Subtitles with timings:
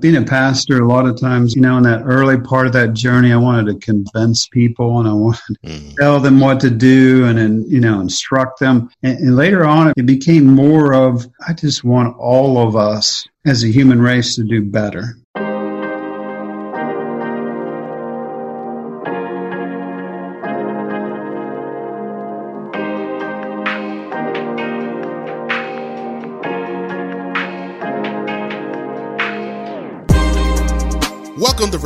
[0.00, 2.92] being a pastor, a lot of times, you know, in that early part of that
[2.92, 5.90] journey, I wanted to convince people and I wanted mm-hmm.
[5.90, 8.90] to tell them what to do and then, you know, instruct them.
[9.02, 13.64] And, and later on, it became more of, I just want all of us as
[13.64, 15.16] a human race to do better.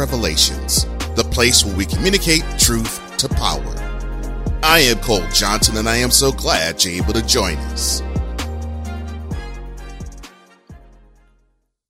[0.04, 0.84] Revelations,
[1.16, 3.74] the place where we communicate truth to power.
[4.62, 8.02] I am Cole Johnson, and I am so glad you're able to join us.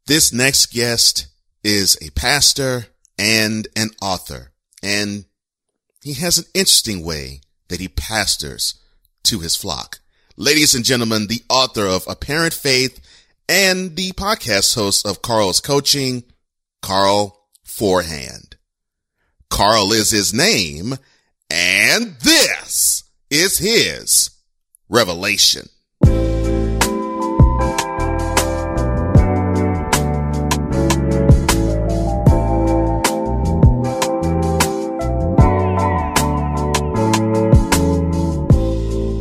[0.07, 1.27] This next guest
[1.65, 2.87] is a pastor
[3.19, 5.25] and an author, and
[6.01, 8.81] he has an interesting way that he pastors
[9.25, 9.99] to his flock.
[10.37, 13.01] Ladies and gentlemen, the author of Apparent Faith
[13.49, 16.23] and the podcast host of Carl's Coaching,
[16.81, 17.41] Carl
[17.77, 18.57] Forehand.
[19.51, 20.95] Carl is his name,
[21.51, 24.31] and this is his
[24.89, 25.69] revelation.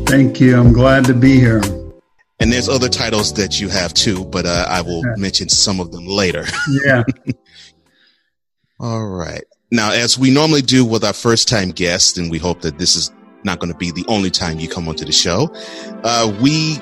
[0.06, 0.60] Thank you.
[0.60, 1.64] I'm glad to be here.
[2.40, 5.92] And there's other titles that you have too, but uh, I will mention some of
[5.92, 6.46] them later.
[6.86, 7.04] Yeah.
[8.84, 9.46] All right.
[9.72, 12.98] Now, as we normally do with our first time guests, and we hope that this
[12.98, 13.14] is
[13.46, 15.50] not going to be the only time you come onto the show,
[16.04, 16.74] uh, we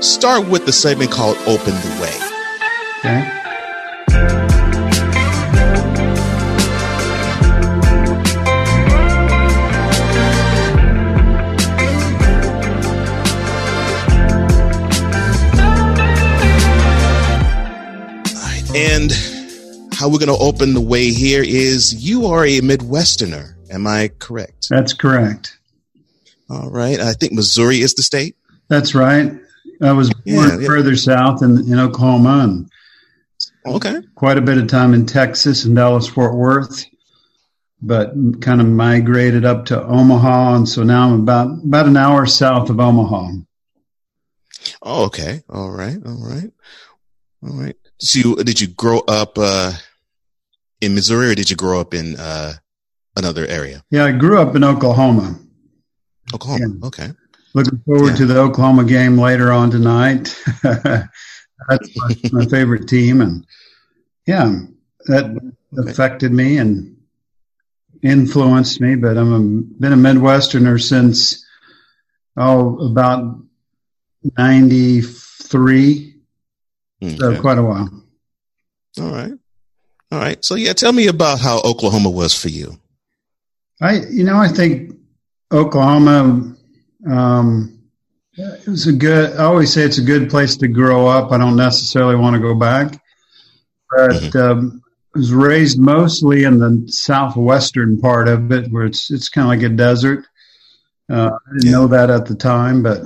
[0.00, 2.16] start with the segment called Open the Way.
[3.00, 4.65] Okay.
[20.06, 23.56] How we're going to open the way here is you are a Midwesterner.
[23.72, 24.68] Am I correct?
[24.70, 25.58] That's correct.
[26.48, 27.00] All right.
[27.00, 28.36] I think Missouri is the state.
[28.68, 29.32] That's right.
[29.82, 30.66] I was born yeah, yeah.
[30.68, 32.70] further south in, in Oklahoma and
[33.66, 33.96] okay.
[34.14, 36.86] quite a bit of time in Texas and Dallas Fort Worth,
[37.82, 40.54] but kind of migrated up to Omaha.
[40.54, 43.32] And so now I'm about, about an hour south of Omaha.
[44.82, 45.42] Oh, okay.
[45.50, 45.98] All right.
[46.06, 46.52] All right.
[47.42, 47.76] All right.
[47.98, 49.72] So you, did you grow up uh,
[50.80, 52.54] in Missouri or did you grow up in uh,
[53.16, 53.82] another area?
[53.90, 55.38] Yeah, I grew up in Oklahoma.
[56.34, 56.66] Oklahoma.
[56.80, 56.86] Yeah.
[56.86, 57.10] Okay.
[57.54, 58.16] Looking forward yeah.
[58.16, 60.36] to the Oklahoma game later on tonight.
[60.62, 63.46] That's my, my, favorite team, and
[64.26, 64.60] yeah,
[65.06, 66.98] that affected me and
[68.02, 68.94] influenced me.
[68.94, 69.40] But I'm a,
[69.80, 71.46] been a Midwesterner since
[72.36, 73.40] oh about
[74.36, 76.16] ninety three
[77.02, 77.16] Okay.
[77.16, 77.88] So quite a while.
[78.98, 79.32] All right.
[80.16, 80.42] All right.
[80.42, 82.78] So yeah, tell me about how Oklahoma was for you.
[83.82, 84.96] I, you know, I think
[85.52, 86.56] Oklahoma,
[87.06, 87.82] um,
[88.32, 91.32] it was a good, I always say it's a good place to grow up.
[91.32, 92.98] I don't necessarily want to go back,
[93.90, 94.38] but, mm-hmm.
[94.38, 94.82] um,
[95.14, 99.50] I was raised mostly in the southwestern part of it where it's, it's kind of
[99.50, 100.24] like a desert.
[101.10, 101.72] Uh, I didn't yeah.
[101.72, 103.02] know that at the time, but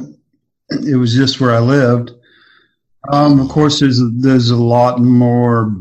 [0.71, 2.13] it was just where I lived.
[3.13, 5.75] Um, of course, there's there's a lot more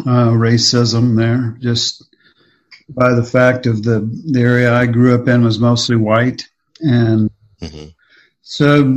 [0.00, 2.04] uh, racism there, just
[2.88, 6.48] by the fact of the the area I grew up in was mostly white,
[6.80, 7.30] and
[7.60, 7.88] mm-hmm.
[8.42, 8.94] so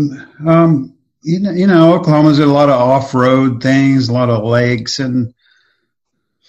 [0.48, 4.30] um, you know, you know, Oklahoma's got a lot of off road things, a lot
[4.30, 5.34] of lakes and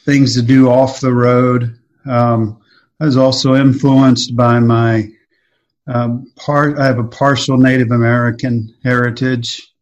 [0.05, 1.79] things to do off the road.
[2.05, 2.61] Um,
[3.01, 5.11] I was also influenced by my
[5.87, 6.79] um, part.
[6.79, 9.73] I have a partial Native American heritage.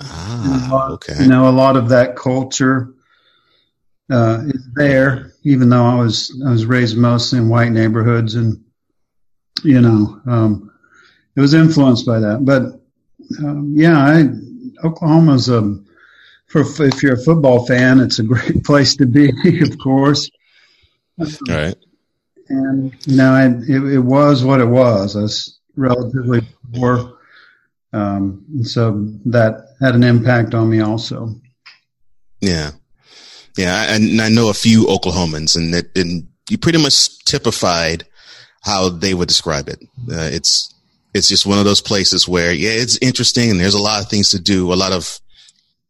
[0.00, 1.22] Ah, lot, okay.
[1.22, 2.94] You know, a lot of that culture
[4.10, 8.62] uh, is there, even though I was I was raised mostly in white neighborhoods, and
[9.62, 10.72] you know, um,
[11.36, 12.44] it was influenced by that.
[12.44, 12.80] But
[13.44, 14.28] um, yeah, I,
[14.86, 15.78] Oklahoma's a
[16.46, 19.30] for if you're a football fan, it's a great place to be,
[19.62, 20.30] of course.
[21.48, 21.76] Right.
[22.48, 25.16] And you know, I, it, it was what it was.
[25.16, 26.40] I was relatively
[26.74, 27.20] poor
[27.92, 31.34] um, and so that had an impact on me also.
[32.40, 32.72] Yeah.
[33.56, 33.94] Yeah.
[33.94, 38.06] And I know a few Oklahomans and that, and you pretty much typified
[38.62, 39.82] how they would describe it.
[40.10, 40.74] Uh, it's,
[41.14, 44.08] it's just one of those places where, yeah, it's interesting and there's a lot of
[44.08, 45.20] things to do, a lot of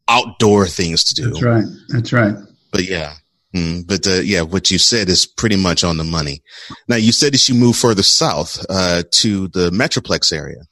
[0.09, 1.31] outdoor things to do.
[1.31, 1.65] That's right.
[1.89, 2.35] That's right.
[2.73, 3.15] But yeah.
[3.55, 6.41] Mm, but uh, yeah, what you said is pretty much on the money.
[6.87, 10.63] Now you said that you moved further south uh, to the Metroplex area.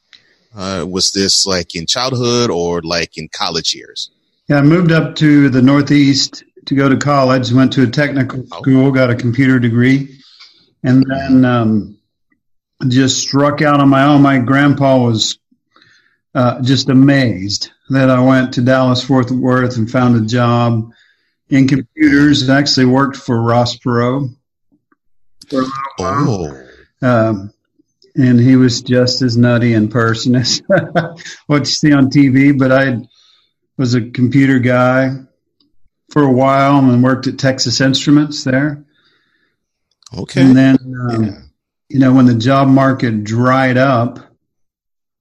[0.54, 4.10] Uh, was this like in childhood or like in college years?
[4.48, 7.52] Yeah, I moved up to the Northeast to go to college.
[7.52, 8.60] Went to a technical Oh.
[8.60, 10.18] school, got a computer degree,
[10.82, 11.98] and then um,
[12.88, 14.22] just struck out on my own.
[14.22, 15.38] My grandpa was
[16.34, 20.92] uh, just amazed that I went to Dallas Fort Worth and found a job
[21.48, 22.48] in computers.
[22.48, 24.34] I actually worked for Ross Perot
[25.48, 26.64] for a little while.
[27.02, 27.52] Oh, Um,
[28.14, 30.60] and he was just as nutty in person as
[31.46, 32.56] what you see on TV.
[32.58, 32.98] But I
[33.78, 35.16] was a computer guy
[36.10, 38.84] for a while and worked at Texas Instruments there.
[40.16, 40.42] okay.
[40.42, 40.78] And then,
[41.10, 41.40] um, Yeah.
[41.88, 44.18] you know, when the job market dried up,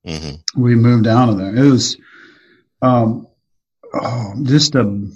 [0.05, 1.55] hmm we moved out of there.
[1.55, 1.97] It was
[2.81, 3.27] um,
[3.93, 5.09] oh, just a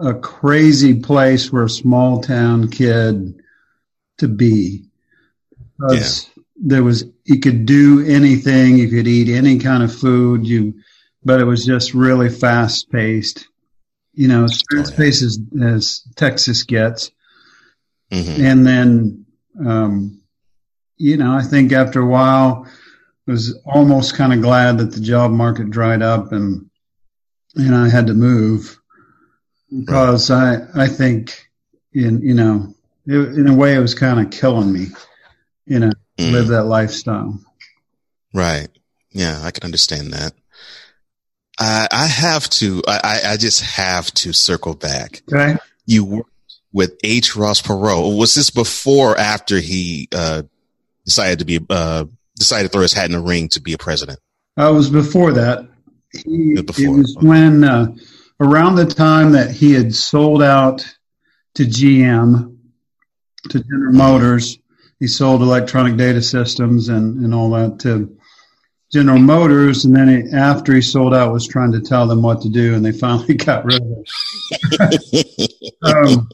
[0.00, 3.40] a crazy place for a small town kid
[4.18, 4.84] to be.
[5.78, 10.74] Because There was you could do anything, you could eat any kind of food, you,
[11.24, 13.48] but it was just really fast paced.
[14.14, 14.84] You know, as Oh, yeah.
[14.84, 17.10] fast as, as Texas gets.
[18.12, 19.26] hmm And then,
[19.64, 20.20] um,
[20.96, 25.00] you know, I think after a while, I was almost kind of glad that the
[25.00, 26.68] job market dried up and
[27.56, 28.78] and I had to move
[29.70, 31.48] because I I think
[31.92, 32.74] in you know
[33.06, 34.86] it, in a way it was kind of killing me,
[35.66, 36.32] you know, Mm-hmm.
[36.32, 37.40] live that lifestyle.
[38.34, 38.68] Right.
[39.12, 40.34] Yeah, I can understand that.
[41.60, 42.82] I I have to.
[42.88, 45.22] I I- just have to circle back.
[45.32, 46.30] Okay, You worked
[46.72, 47.36] with H.
[47.36, 48.16] Ross Perot.
[48.16, 50.42] Was this before or after he uh,
[51.04, 52.04] decided to be uh,
[52.36, 54.18] decided to throw his hat in the ring to be a president?
[54.56, 55.68] I was before that.
[56.12, 56.84] He, Yeah, before.
[56.84, 57.94] It was when uh,
[58.40, 60.84] around the time that he had sold out
[61.54, 62.56] to GM,
[63.50, 64.58] to General Motors.
[64.98, 68.18] He sold electronic data systems and, and all that to
[68.92, 72.42] General Motors, and then he, after he sold out, was trying to tell them what
[72.42, 74.04] to do, and they finally got rid of
[75.12, 75.72] it.
[75.82, 76.28] um,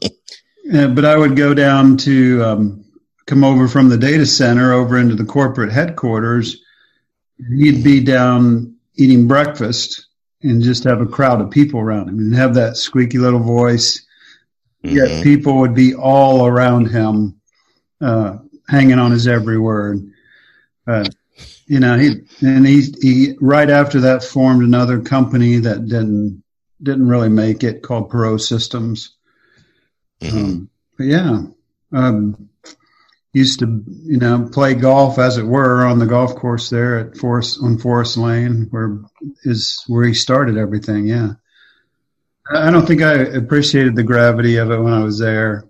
[0.95, 2.85] but I would go down to um,
[3.25, 6.57] come over from the data center over into the corporate headquarters.
[7.57, 10.07] He'd be down eating breakfast
[10.41, 14.03] and just have a crowd of people around him and have that squeaky little voice.
[14.83, 15.23] Yet Mhm.
[15.23, 17.35] people would be all around him,
[17.99, 18.37] uh,
[18.69, 20.11] hanging on his every word.
[20.87, 21.03] Uh,
[21.67, 26.43] you know, he and he he right after that formed another company that didn't
[26.81, 29.15] didn't really make it called Perot Systems.
[30.21, 30.33] Mhm.
[30.33, 31.43] Um, but yeah,
[31.91, 32.49] um,
[33.33, 37.17] used to you know play golf as it were on the golf course there at
[37.17, 38.99] Forest on Forest Lane, where
[39.43, 41.07] is where he started everything.
[41.07, 41.33] Yeah,
[42.49, 45.65] I I don't think I appreciated the gravity of it when I was there.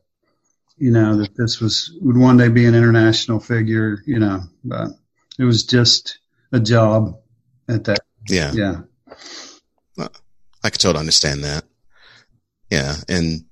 [0.78, 4.04] You know that this was would one day be an international figure.
[4.06, 4.90] You know, but
[5.38, 6.20] it was just
[6.52, 7.20] a job
[7.68, 8.00] at that.
[8.28, 8.82] Yeah, Yeah,
[10.64, 11.64] I can totally understand that.
[12.70, 13.46] Yeah, and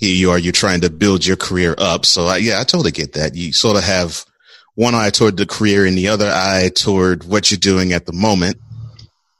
[0.00, 2.04] here you are, you're trying to build your career up.
[2.04, 3.34] So I, yeah, I totally get that.
[3.34, 4.24] You sort of have
[4.74, 8.12] one eye toward the career and the other eye toward what you're doing at the
[8.12, 8.56] moment.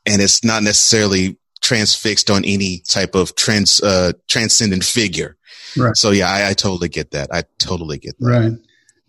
[0.07, 5.37] And it's not necessarily transfixed on any type of trans, uh, transcendent figure.
[5.77, 5.97] Right.
[5.97, 7.33] So yeah, I, I totally get that.
[7.33, 8.27] I totally get that.
[8.27, 8.53] right.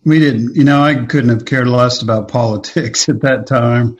[0.05, 0.55] We didn't.
[0.55, 3.97] You know, I couldn't have cared less about politics at that time.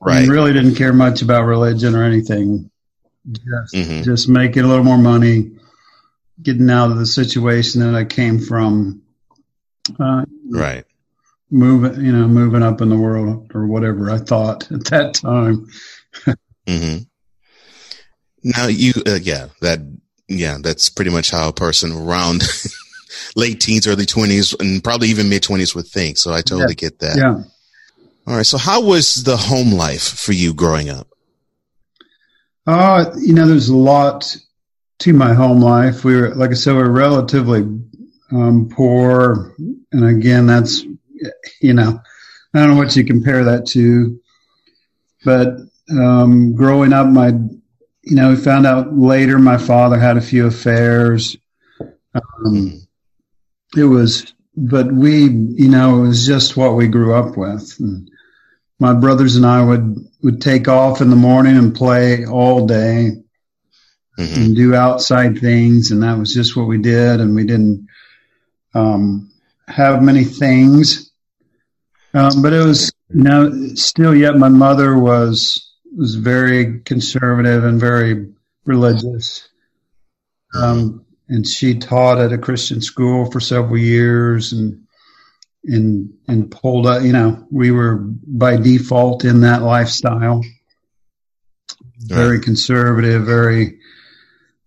[0.00, 0.22] Right.
[0.22, 2.70] And really didn't care much about religion or anything.
[3.30, 4.02] Just, Mhm.
[4.04, 5.52] just making a little more money,
[6.42, 9.02] getting out of the situation that I came from,
[10.00, 10.84] uh, Right.
[11.52, 15.68] moving, you know, moving up in the world or whatever I thought at that time.
[16.66, 16.96] hmm
[18.42, 19.80] Now you, uh, yeah, that,
[20.28, 22.42] yeah, that's pretty much how a person around
[23.36, 26.18] late teens, early twenties, and probably even mid twenties would think.
[26.18, 27.16] So I totally get that.
[27.16, 27.42] Yeah.
[28.26, 28.46] All right.
[28.46, 31.08] So how was the home life for you growing up?
[32.66, 34.36] Uh, you know, there's a lot
[35.00, 36.04] to my home life.
[36.04, 37.62] We were, like I said, we are relatively
[38.30, 39.54] um, poor.
[39.90, 40.82] And again, that's,
[41.60, 42.00] you know,
[42.54, 44.20] I don't know what you compare that to.
[45.24, 45.56] But
[45.90, 50.46] um, growing up, my, you know, we found out later my father had a few
[50.46, 51.36] affairs.
[52.14, 52.81] Um,
[53.76, 57.74] it was, but we, you know, it was just what we grew up with.
[57.78, 58.10] And
[58.78, 63.10] my brothers and I would, would take off in the morning and play all day
[64.16, 65.90] hmm and do outside things.
[65.90, 67.20] And that was just what we did.
[67.20, 67.88] And we didn't,
[68.74, 69.30] um,
[69.68, 71.10] have many things.
[72.12, 77.80] Um, but it was, you know, still yet my mother was, was very conservative and
[77.80, 78.32] very
[78.66, 79.48] religious.
[80.54, 84.84] Um, and she taught at a Christian school for several years and,
[85.64, 87.96] and, and pulled up, you know, we were
[88.26, 90.42] by default in that lifestyle.
[91.98, 93.78] Very conservative, very,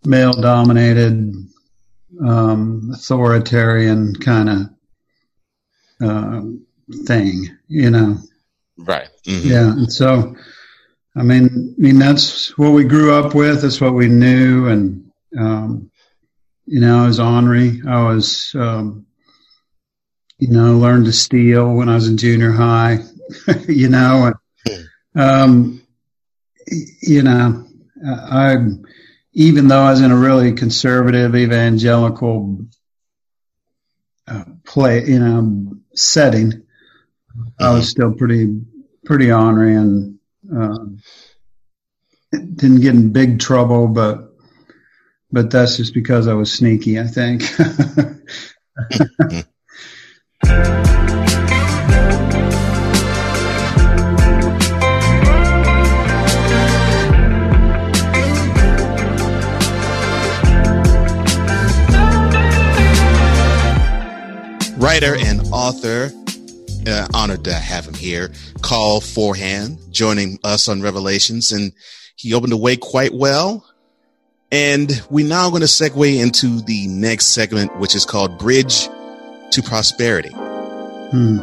[0.06, 1.34] male dominated,
[2.24, 4.60] um, authoritarian kind of
[6.02, 6.42] uh,
[7.06, 8.18] thing, you know.
[8.78, 9.10] Right.
[9.26, 9.50] Mm-hmm.
[9.50, 9.72] Yeah.
[9.72, 10.36] And so,
[11.16, 13.62] I mean, I mean, that's what we grew up with.
[13.62, 14.68] That's what we knew.
[14.68, 15.92] And, um,
[16.66, 17.82] you know, I was ornery.
[17.88, 19.06] I was, um,
[20.38, 23.00] you know, learned to steal when I was in junior high,
[23.68, 24.34] you know,
[24.66, 25.82] and, um,
[27.02, 27.66] you know,
[28.06, 28.58] I,
[29.34, 32.66] even though I was in a really conservative evangelical
[34.28, 37.44] uh, play, you know, setting, mm-hmm.
[37.60, 38.60] I was still pretty,
[39.06, 40.20] pretty ornery and,
[40.54, 40.78] uh,
[42.32, 44.25] didn't get in big trouble, but,
[45.32, 47.44] but that's just because I was sneaky, I think.
[64.86, 66.12] writer and author.
[66.88, 68.32] Uh, honored to have him here.
[68.62, 71.74] Carl Forehand joining us on Revelations, and
[72.16, 73.66] he opened the way quite well.
[74.56, 78.88] And we're now going to segue into the next segment, which is called Bridge
[79.52, 80.30] to Prosperity.
[80.32, 81.40] Hmm.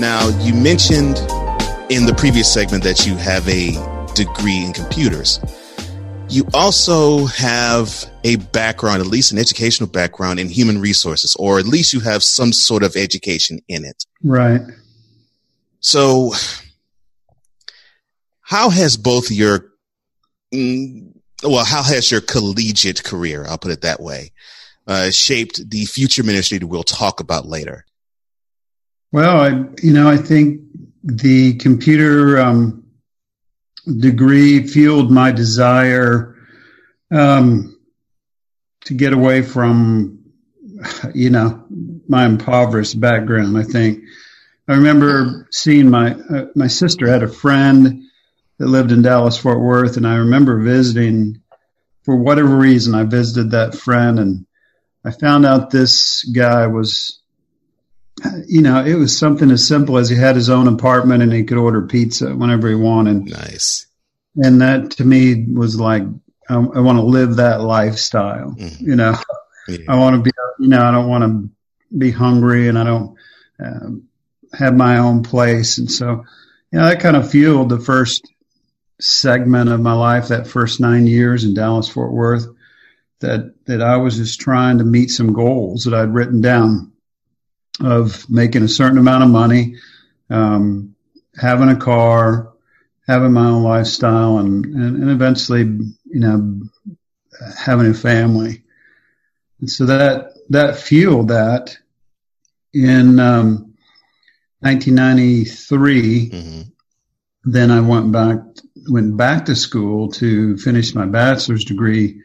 [0.00, 1.18] Now, you mentioned
[1.90, 3.72] in the previous segment that you have a
[4.14, 5.40] degree in computers.
[6.30, 11.66] You also have a background, at least an educational background in human resources, or at
[11.66, 14.04] least you have some sort of education in it.
[14.22, 14.60] Right.
[15.80, 16.32] So,
[18.42, 19.72] how has both your,
[20.52, 24.32] mm, well, how has your collegiate career, I'll put it that way,
[24.86, 27.86] uh, shaped the future ministry that we'll talk about later?
[29.12, 29.48] Well, I,
[29.82, 30.60] you know, I think
[31.02, 32.84] the computer um,
[33.96, 36.36] degree fueled my desire
[37.10, 37.78] um,
[38.84, 40.18] to get away from,
[41.14, 41.64] you know,
[42.08, 43.56] my impoverished background.
[43.56, 44.04] I think
[44.66, 48.04] I remember seeing my uh, my sister had a friend
[48.58, 51.42] that lived in Dallas Fort Worth, and I remember visiting.
[52.04, 54.46] For whatever reason, I visited that friend, and
[55.04, 57.17] I found out this guy was
[58.46, 61.44] you know, it was something as simple as he had his own apartment and he
[61.44, 63.26] could order pizza whenever he wanted.
[63.26, 63.86] Nice.
[64.36, 66.02] And that to me was like,
[66.48, 68.54] I, I want to live that lifestyle.
[68.58, 68.90] Mm-hmm.
[68.90, 69.16] You know,
[69.68, 69.78] yeah.
[69.88, 71.50] I want to be, you know, I don't want to
[71.96, 73.16] be hungry and I don't
[73.62, 74.08] um,
[74.52, 75.78] have my own place.
[75.78, 76.24] And so,
[76.72, 78.26] you know, that kind of fueled the first
[79.00, 82.46] segment of my life, that first nine years in Dallas, Fort Worth,
[83.20, 86.92] that, that I was just trying to meet some goals that I'd written down
[87.80, 89.76] of making a certain amount of money,
[90.30, 90.94] um,
[91.36, 92.52] having a car,
[93.06, 96.60] having my own lifestyle, and, and, and eventually, you know,
[97.58, 98.62] having a family.
[99.60, 101.76] And so that that fueled that.
[102.74, 103.74] In um,
[104.60, 106.60] 1993, mm-hmm.
[107.44, 108.38] then I went back
[108.88, 112.22] went back to school to finish my bachelor's degree,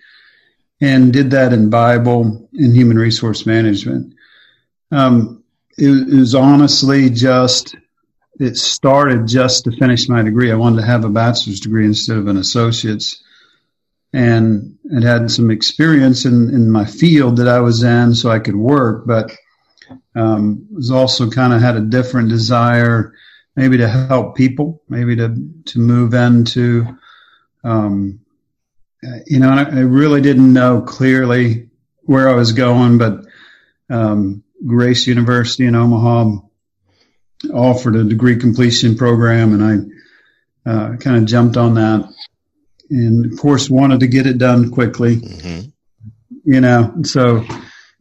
[0.81, 4.13] and did that in Bible and human resource management.
[4.91, 5.42] Um,
[5.77, 7.75] it, was honestly just
[8.39, 10.51] it started just to finish my degree.
[10.51, 13.23] I wanted to have a bachelor's degree instead of an associate's,
[14.11, 18.39] and and had some experience in in my field that I was in, so I
[18.39, 19.05] could work.
[19.05, 19.31] But
[20.15, 23.13] um, was also kind of had a different desire,
[23.55, 26.97] maybe to help people, maybe to to move into,
[27.63, 28.19] um,
[29.25, 31.69] you know, I, I really didn't know clearly
[32.01, 33.25] where I was going, but
[33.89, 36.37] um, Grace University in Omaha
[37.53, 39.91] offered a degree completion program, and
[40.65, 42.09] I uh, kind of jumped on that.
[42.89, 45.17] And of course, wanted to get it done quickly.
[45.17, 45.69] Mm-hmm.
[46.45, 47.45] You know, so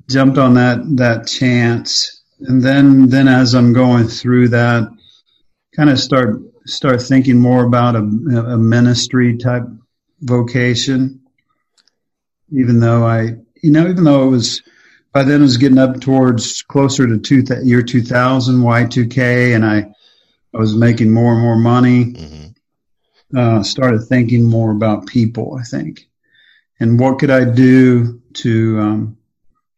[0.09, 4.89] jumped on that that chance, and then then as I'm going through that,
[5.75, 9.65] kind of start start thinking more about a, a ministry type
[10.21, 11.21] vocation.
[12.53, 14.63] Even though I, you know, even though it was
[15.13, 19.65] by then it was getting up towards closer to two th- year 2000 y2k and
[19.65, 19.79] i
[20.55, 22.05] i was making more and more money.
[22.05, 23.39] Mm-hmm.
[23.39, 26.09] uh, started thinking more about people i think.
[26.81, 29.19] And what could i do to um,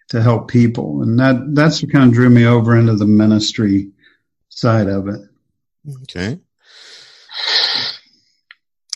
[0.09, 1.03] to help people?
[1.03, 3.91] And that that's what kind of drew me over into the ministry
[4.49, 5.21] side of it.
[6.03, 6.39] Okay.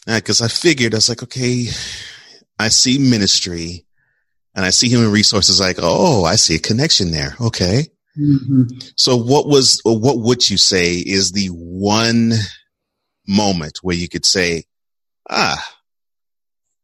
[0.07, 1.66] Because i figured i was like okay
[2.59, 3.85] i see ministry
[4.58, 7.36] and I see human resources like, oh, I see a connection there.
[7.40, 7.84] Okay.
[8.18, 8.64] Mm-hmm.
[8.96, 12.32] So what was, what would you say is the one
[13.24, 14.64] moment where you could say,
[15.30, 15.64] ah,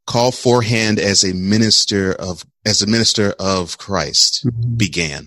[0.07, 4.77] Carl Forehand as a minister of, as a minister of Christ mm-hmm.
[4.77, 5.27] began?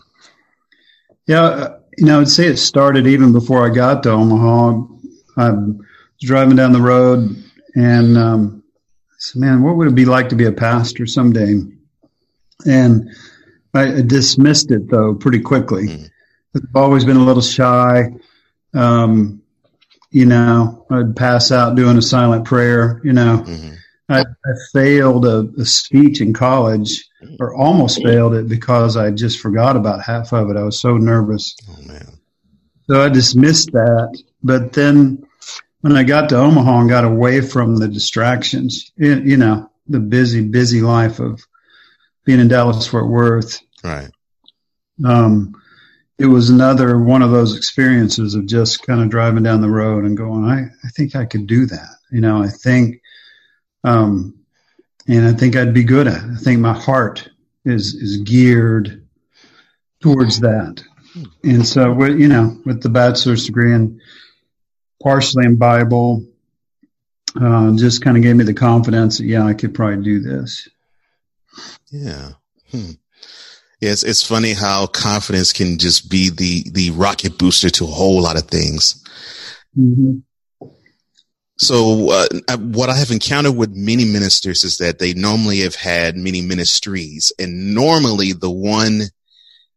[1.25, 1.43] Yeah.
[1.43, 4.83] Uh, you know, I'd say it started even before I got to Omaha.
[5.35, 5.75] I was
[6.21, 7.43] driving down the road
[7.75, 8.63] and, um,
[9.05, 11.59] I said, man, what would it be like to be a pastor someday?
[12.65, 13.09] And
[13.73, 15.87] I dismissed it though pretty quickly.
[15.87, 16.09] Mm.
[16.55, 18.13] I've always been a little shy.
[18.73, 19.41] Um,
[20.09, 23.01] you know, I'd pass out doing a silent prayer.
[23.03, 23.73] You know, mm-hmm.
[24.09, 27.05] I, I, failed a, a, speech in college,
[27.39, 30.57] or almost failed it because I just forgot about half of it.
[30.57, 31.55] I was so nervous.
[31.69, 32.17] Oh man!
[32.89, 34.17] So I dismissed that.
[34.41, 35.25] But then,
[35.81, 40.41] when I got to Omaha and got away from the distractions, you know, the busy,
[40.41, 41.41] busy life of
[42.27, 43.62] being in Dallas Fort Worth.
[43.84, 44.12] Right.
[45.03, 45.55] Um,
[46.19, 50.03] it was another one of those experiences of just kind of driving down the road
[50.03, 51.96] and going, I, I think I could do that.
[52.12, 53.01] You know, I think,
[53.86, 54.36] um,
[55.07, 56.31] and I think I'd be good at it.
[56.31, 57.29] I think my heart
[57.63, 59.07] is, is geared
[60.01, 60.84] towards that.
[61.46, 64.01] And so, with, you know, with the bachelor's degree and
[65.01, 66.25] partially in Bible,
[67.39, 70.67] uh, just kind of gave me the confidence that, yeah, I could probably do this.
[71.91, 72.31] Yeah.
[72.71, 72.91] Hmm.
[73.79, 78.21] Yes, it's funny how confidence can just be the the rocket booster to a whole
[78.21, 79.03] lot of things.
[79.77, 80.17] Mm-hmm.
[81.59, 86.15] So, uh, what I have encountered with many ministers is that they normally have had
[86.15, 89.03] many ministries, and normally the one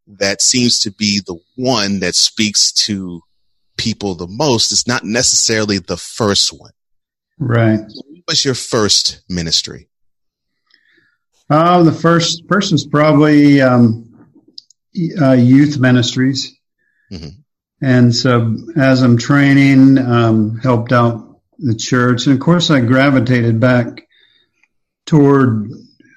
[0.07, 3.23] that seems to be the one that speaks to
[3.77, 6.73] people the most is not necessarily the first one.
[7.39, 7.81] Right.
[7.81, 9.90] What was your first ministry?
[11.53, 14.29] Oh, the first was probably um,
[15.21, 16.57] uh, youth ministries,
[17.11, 17.31] mm-hmm.
[17.83, 23.59] and so as I'm training, um, helped out the church, and of course I gravitated
[23.59, 24.07] back
[25.07, 25.71] toward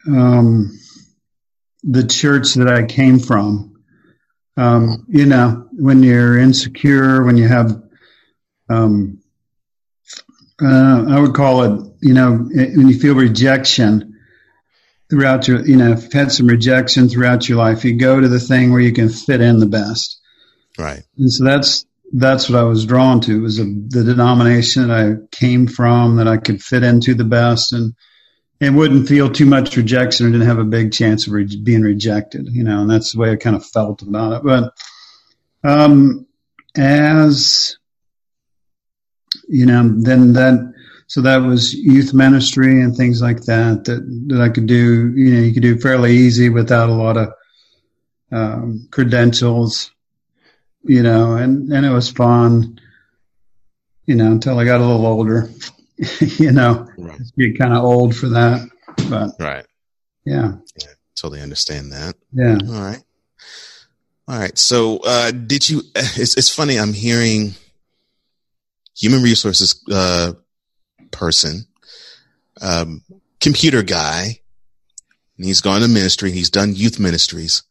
[0.08, 0.80] um,
[1.82, 3.82] the church that I came from.
[4.56, 7.82] Um, you know, when you're insecure, when you have,
[8.70, 9.24] um,
[10.62, 14.13] uh, I would call it, you know, when you feel rejection
[15.10, 18.28] throughout your, you know, if you've had some rejection throughout your life, you go to
[18.28, 20.20] the thing where you can fit in the best.
[20.78, 21.04] Right.
[21.18, 24.98] And so that's, that's what I was drawn to It was a, the denomination that
[24.98, 27.94] I came from that I could fit into the best and,
[28.62, 31.82] and wouldn't feel too much rejection or didn't have a big chance of re- being
[31.82, 34.44] rejected, you know, and that's the way I kind of felt about it.
[34.44, 34.74] But,
[35.64, 36.26] um,
[36.76, 37.78] as,
[39.48, 40.73] you know, then that,
[41.14, 45.14] so that was youth ministry and things like that that, that I could do.
[45.16, 47.34] You know, you could do fairly easy without a lot of
[48.32, 49.92] um, credentials.
[50.82, 52.80] You know, and and it was fun.
[54.08, 55.52] You know, until I got a little older.
[56.20, 57.22] you know, right.
[57.38, 58.68] get kind of old for that.
[59.08, 59.68] But right,
[60.26, 60.54] yeah.
[60.82, 62.16] yeah, totally understand that.
[62.32, 62.58] Yeah.
[62.68, 63.04] All right.
[64.28, 64.58] All right.
[64.58, 65.84] So, uh, did you?
[65.96, 66.80] It's it's funny.
[66.80, 67.54] I'm hearing
[68.98, 70.34] human resources uh,
[71.14, 71.66] person,
[72.62, 73.02] um,
[73.40, 74.42] computer guy.
[75.38, 76.32] And he's gone to ministry.
[76.32, 77.64] He's done youth ministries,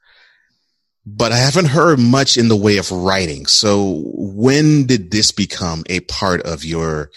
[1.07, 3.47] but I haven't heard much in the way of writing.
[3.47, 7.11] So when did this become a part of your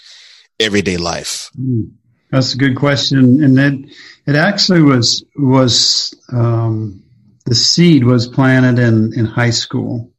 [0.59, 1.49] everyday life?
[1.55, 1.83] Hmm.
[2.31, 3.43] That's a good question.
[3.43, 3.95] And it,
[4.27, 7.03] it actually was, was, um,
[7.45, 10.11] the seed was planted in, in high school.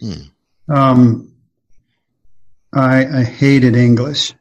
[0.00, 0.22] Hmm.
[0.68, 1.32] Um,
[2.74, 4.34] I, I hated English.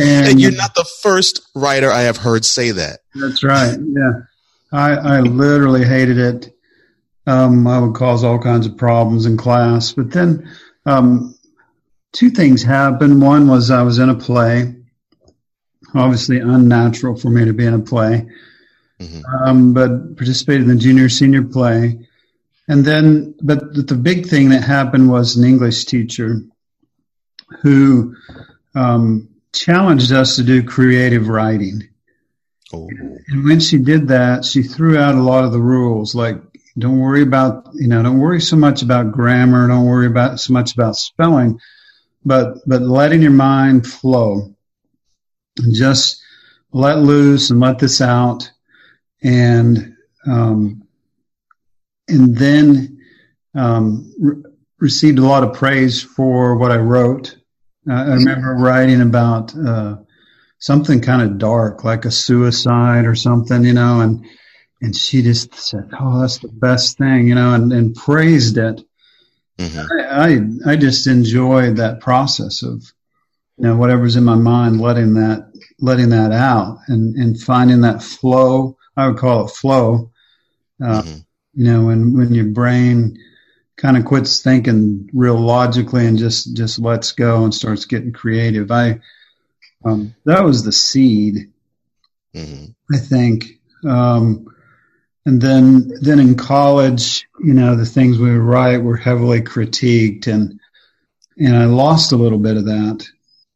[0.00, 3.00] And, and, you're not the first writer I have heard say that.
[3.14, 3.76] That's right.
[3.78, 4.12] Yeah.
[4.72, 6.56] I, I literally hated it.
[7.26, 9.92] Um, I would cause all kinds of problems in class.
[9.92, 10.50] But then
[10.86, 11.34] um,
[12.12, 13.20] two things happened.
[13.20, 14.74] One was I was in a play,
[15.94, 18.26] obviously unnatural for me to be in a play,
[18.98, 19.20] mm-hmm.
[19.44, 22.06] um, but participated in the junior senior play.
[22.68, 26.42] And then, but the big thing that happened was an English teacher
[27.62, 28.14] who
[28.76, 31.88] um, challenged us to do creative writing.
[32.72, 32.88] Oh.
[33.28, 36.36] And when she did that, she threw out a lot of the rules, like
[36.78, 40.52] don't worry about, you know, don't worry so much about grammar, don't worry about so
[40.52, 41.58] much about spelling,
[42.24, 44.54] but but letting your mind flow
[45.58, 46.22] and just
[46.72, 48.50] let loose and let this out,
[49.22, 50.86] and um,
[52.08, 53.00] and then
[53.54, 54.42] um, re-
[54.78, 57.36] received a lot of praise for what I wrote
[57.88, 59.96] I remember writing about uh,
[60.58, 64.26] something kind of dark, like a suicide or something, you know, and
[64.82, 68.80] and she just said, "Oh, that's the best thing," you know, and, and praised it.
[69.58, 69.92] Mm-hmm.
[70.66, 72.82] I, I I just enjoyed that process of
[73.56, 78.02] you know whatever's in my mind, letting that letting that out, and and finding that
[78.02, 78.76] flow.
[78.96, 80.10] I would call it flow.
[80.82, 81.18] Uh, mm-hmm.
[81.54, 83.18] You know, when when your brain
[83.80, 88.70] kind of quits thinking real logically and just just lets go and starts getting creative.
[88.70, 89.00] I
[89.84, 91.50] um, that was the seed,
[92.34, 92.66] mm-hmm.
[92.94, 93.58] I think.
[93.88, 94.54] Um,
[95.24, 100.26] and then then in college, you know, the things we would write were heavily critiqued,
[100.26, 100.60] and
[101.38, 103.06] and I lost a little bit of that.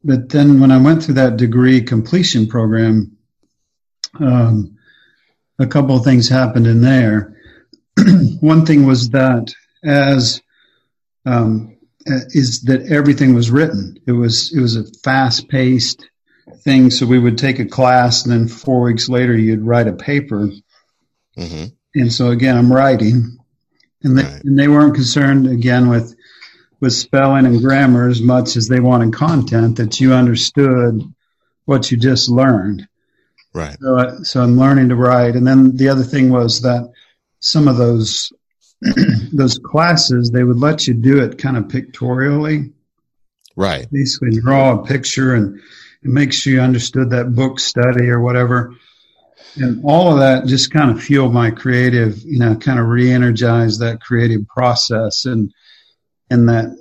[0.03, 3.17] But then when I went through that degree completion program,
[4.19, 4.77] um,
[5.59, 7.35] a couple of things happened in there.
[8.39, 9.53] One thing was that
[9.85, 10.41] as
[11.25, 13.99] um, is that everything was written.
[14.05, 16.07] It was it was a fast paced
[16.59, 16.91] thing.
[16.91, 20.49] So we would take a class, and then four weeks later, you'd write a paper.
[21.37, 21.65] Mm-hmm.
[21.95, 23.37] And so again, I'm writing,
[24.03, 24.43] and they, right.
[24.43, 26.15] and they weren't concerned again with
[26.79, 31.01] with spelling and grammar as much as they wanted content that you understood
[31.65, 32.87] what you just learned.
[33.53, 33.77] Right.
[33.79, 36.91] So, so I'm learning to write, and then the other thing was that
[37.39, 38.31] some of those
[39.33, 42.71] those classes they would let you do it kind of pictorially.
[43.55, 43.87] Right.
[43.91, 45.61] Basically, draw a picture and,
[46.03, 48.75] and make sure you understood that book study or whatever
[49.57, 53.79] and all of that just kind of fueled my creative, you know, kind of re-energized
[53.79, 55.53] that creative process and
[56.29, 56.77] and that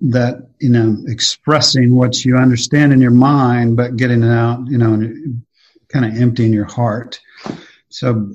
[0.00, 4.78] that you know expressing what you understand in your mind, but getting it out, you
[4.78, 5.42] know, and
[5.88, 7.20] kind of emptying your heart.
[7.88, 8.32] So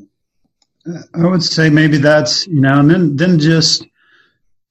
[1.13, 3.85] I would say maybe that's you know, and then then just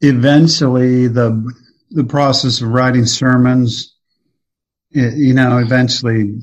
[0.00, 1.52] eventually the
[1.90, 3.94] the process of writing sermons,
[4.90, 6.40] it, you know, eventually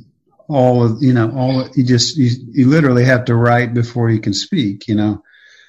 [0.47, 4.19] all of you know all you just you, you literally have to write before you
[4.19, 5.21] can speak you know?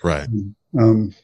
[0.05, 0.29] Right.
[0.79, 1.15] Um,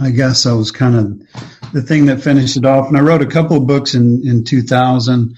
[0.00, 3.22] i guess that was kind of the thing that finished it off and i wrote
[3.22, 5.36] a couple of books in in 2000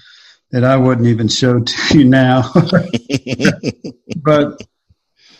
[0.51, 2.51] that i wouldn't even show to you now.
[4.23, 4.61] But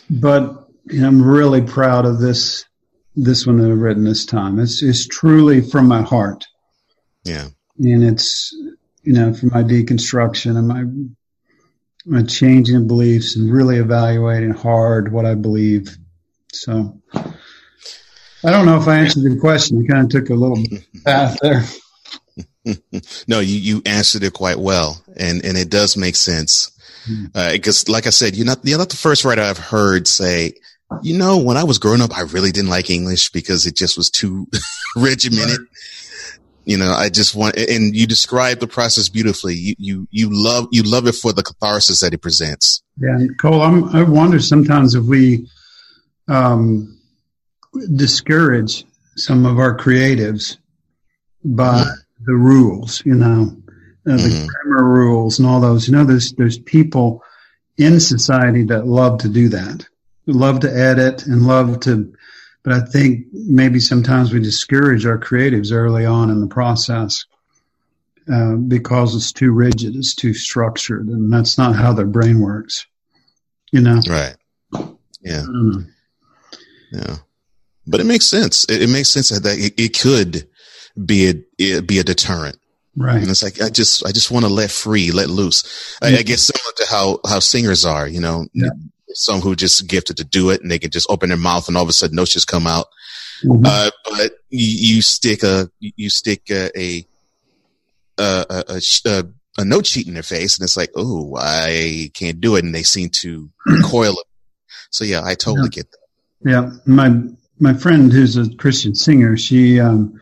[0.10, 2.65] but i'm really proud of this
[3.15, 6.45] this one that i've written this time it's it's truly from my heart
[7.23, 7.47] yeah
[7.80, 8.56] and it's
[9.04, 10.84] you know from my deconstruction and my
[12.15, 15.97] uh, changing beliefs and really evaluating hard what I believe.
[16.54, 19.84] So I don't know if I answered your question.
[19.84, 20.63] I kind of took a little
[21.06, 21.63] path there.
[23.28, 25.02] no, you, you answered it quite well.
[25.17, 26.71] And, and it does make sense.
[27.34, 27.91] Because, hmm.
[27.91, 30.54] uh, like I said, you're not, you're not the first writer I've heard say,
[31.02, 33.97] you know, when I was growing up, I really didn't like English because it just
[33.97, 34.47] was too
[34.95, 35.60] regimented.
[36.65, 39.56] You know, I just want, and you describe the process beautifully.
[39.56, 42.84] You, you, you love, you love it for the catharsis that it presents.
[42.97, 43.17] Yeah.
[43.39, 45.47] Cole, I'm, i wonder sometimes if we,
[46.28, 47.00] um,
[47.95, 50.58] discourage some of our creatives
[51.43, 52.26] by mm-hmm.
[52.26, 53.56] the rules, you know,
[54.06, 54.45] uh, the mm-hmm.
[54.47, 55.88] grammar rules and all those.
[55.88, 57.23] You know, there's, there's people
[57.78, 59.88] in society that love to do that,
[60.34, 62.13] love to edit and love to
[62.68, 67.24] but I think maybe sometimes we discourage our creatives early on in the process
[68.30, 72.86] uh, because it's too rigid, it's too structured, and that's not how their brain works.
[73.72, 74.36] You know, right?
[75.22, 75.46] Yeah,
[76.92, 77.16] yeah.
[77.86, 78.66] But it makes sense.
[78.66, 80.50] It, it makes sense that it, it could
[81.06, 82.60] be a it be a deterrent.
[82.98, 83.22] Right.
[83.22, 85.98] And it's like I just I just want to let free, let loose.
[86.02, 88.46] I, I guess similar to how how singers are, you know.
[88.54, 88.72] Yeah
[89.17, 91.75] some who just gifted to do it and they can just open their mouth and
[91.75, 92.86] all of a sudden notes just come out.
[93.43, 93.65] Mm-hmm.
[93.65, 97.06] Uh, but you, you, stick a, you stick a, a,
[98.19, 99.23] a, a,
[99.58, 102.63] a, note sheet in their face and it's like, oh, I can't do it.
[102.63, 104.25] And they seem to recoil it.
[104.91, 105.82] So yeah, I totally yeah.
[105.82, 106.49] get that.
[106.49, 106.71] Yeah.
[106.86, 107.19] My,
[107.60, 110.19] my friend who's a Christian singer, she, um,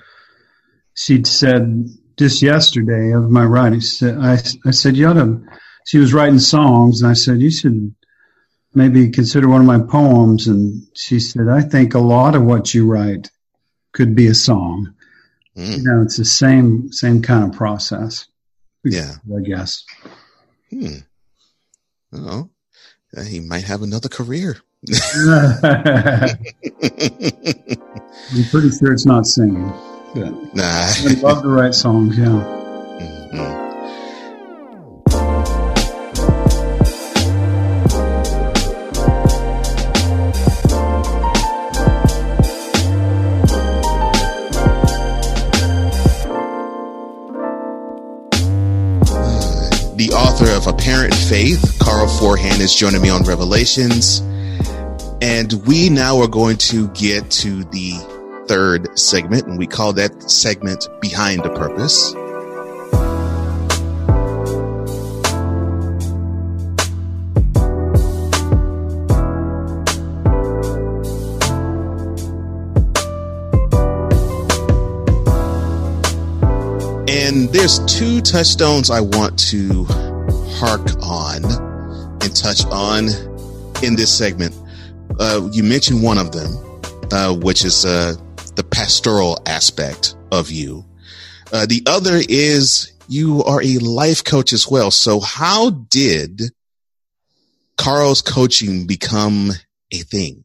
[0.94, 1.86] she said
[2.18, 5.46] just yesterday of my writing, I, I said, you ought to,
[5.86, 7.94] she was writing songs and I said, you should
[8.76, 10.48] maybe consider one of my poems.
[10.48, 13.32] And she said, I think a lot of what you write
[13.94, 14.94] could be a song.
[15.56, 15.78] Mm.
[15.78, 18.28] You know, it's the same, same kind of process.
[18.84, 19.14] Yeah.
[19.36, 19.84] I guess.
[20.70, 20.98] Hmm.
[22.14, 22.50] Oh,
[23.28, 24.58] he might have another career.
[24.92, 26.38] I'm
[28.52, 29.74] pretty sure it's not singing.
[30.16, 30.54] Nah.
[30.64, 32.26] I love to write songs, yeah.
[32.26, 33.65] Mm-hmm.
[50.86, 51.78] Of Apparent Faith.
[51.80, 54.20] Carl Forehand is joining me on Revelations.
[55.22, 57.94] And we now are going to get to the
[58.48, 62.14] third segment, and we call that segment Behind the Purpose.
[77.08, 80.05] And there's two touchstones I want to
[80.56, 81.44] hark on
[82.24, 83.10] and touch on
[83.84, 84.56] in this segment.
[85.20, 88.16] Uh, you mentioned one of them, uh, which is uh,
[88.56, 90.86] the pastoral aspect of you.
[91.52, 94.92] Uh, the other is you are a life coach as well.
[94.92, 96.42] So how did
[97.78, 99.52] Carl's coaching become
[99.92, 100.44] a thing?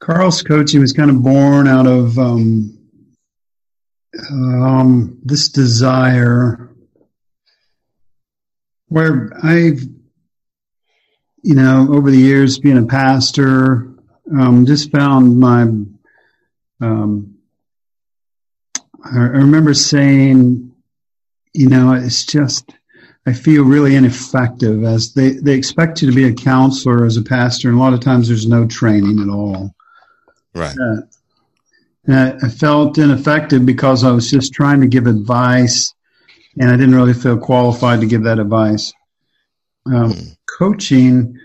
[0.00, 2.79] Carl's coaching was kind of born out of um,
[4.30, 6.70] um, this desire
[8.88, 9.82] where I've,
[11.42, 13.88] you know, over the years being a pastor,
[14.36, 15.62] um, just found my,
[16.80, 17.36] um,
[19.04, 20.72] I remember saying,
[21.54, 22.70] you know, it's just,
[23.26, 27.22] I feel really ineffective as they, they expect you to be a counselor as a
[27.22, 27.68] pastor.
[27.68, 29.74] And a lot of times there's no training at all.
[30.54, 30.76] Right.
[30.76, 31.02] Uh,
[32.06, 35.94] and I, felt ineffective because I was just trying to give advice
[36.58, 38.92] and I didn't really feel qualified to give that advice.
[39.86, 40.36] Um, mm.
[40.58, 41.38] Coaching,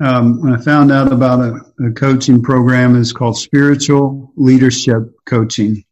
[0.00, 5.84] um, when I found out about a, a coaching program, is called Spiritual Leadership Coaching.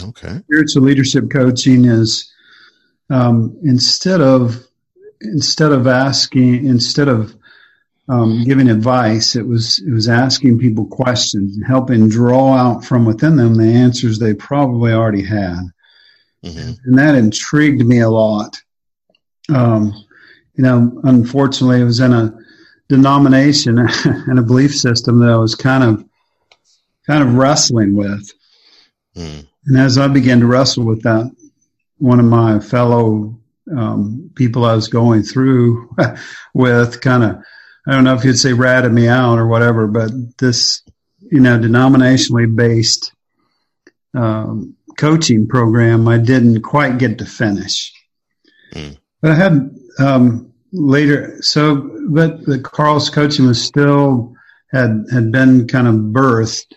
[0.00, 0.40] Okay.
[0.44, 2.32] Spiritual leadership coaching is
[3.10, 4.64] um, instead of
[5.20, 7.34] instead of asking instead of
[8.08, 9.36] um, giving advice.
[9.36, 13.64] It was it was asking people questions and helping draw out from within them the
[13.64, 15.60] answers they probably already had,
[16.44, 16.72] mm-hmm.
[16.84, 18.56] and that intrigued me a lot.
[19.48, 19.92] Um,
[20.54, 22.36] you know, unfortunately, it was in a
[22.88, 26.04] denomination and a belief system that I was kind of
[27.06, 28.30] kind of wrestling with.
[29.16, 29.46] Mm.
[29.66, 31.30] And as I began to wrestle with that,
[31.98, 33.38] one of my fellow
[33.76, 35.94] um, people I was going through
[36.54, 37.42] with kind of
[37.86, 40.82] I don't know if you'd say ratted me out or whatever, but this,
[41.20, 43.12] you know, denominationally based
[44.14, 47.92] um, coaching program, I didn't quite get to finish.
[48.74, 48.98] Mm.
[49.20, 54.34] But I had um, later, so but the Carl's coaching was still
[54.70, 56.72] had had been kind of birthed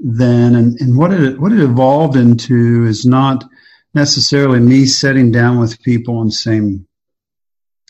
[0.00, 3.44] then, and, and what it what it evolved into is not
[3.94, 6.86] necessarily me sitting down with people and saying,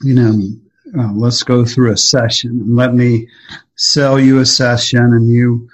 [0.02, 0.40] you know,
[0.98, 3.28] uh, let's go through a session and let me
[3.76, 5.68] sell you a session and you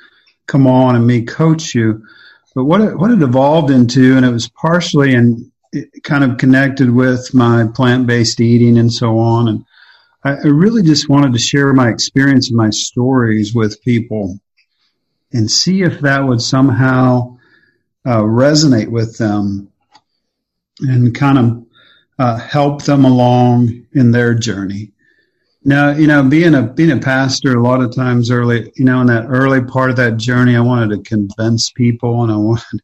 [0.46, 2.02] come on and me coach you.
[2.54, 5.50] But what it, what it evolved into, and it was partially and
[6.02, 9.48] kind of connected with my plant based eating and so on.
[9.48, 9.64] And
[10.24, 14.38] I, I really just wanted to share my experience and my stories with people
[15.33, 17.38] and see if that would somehow
[18.04, 19.70] uh, resonate with them
[20.80, 21.66] and kind of
[22.18, 24.92] uh, help them along in their journey.
[25.62, 29.01] Now, you know, being a being a pastor, a lot of times early, you know,
[29.03, 32.81] in that early part of that journey, I wanted to convince people and I wanted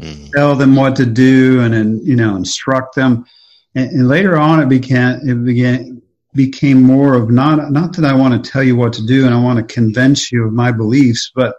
[0.00, 0.26] mm-hmm.
[0.26, 3.24] to tell them what to do and then you know instruct them.
[3.74, 6.00] And, and, later on, it began it began
[6.34, 9.34] became more of not not that I want to tell you what to do and
[9.34, 11.56] I want to convince you of my beliefs, but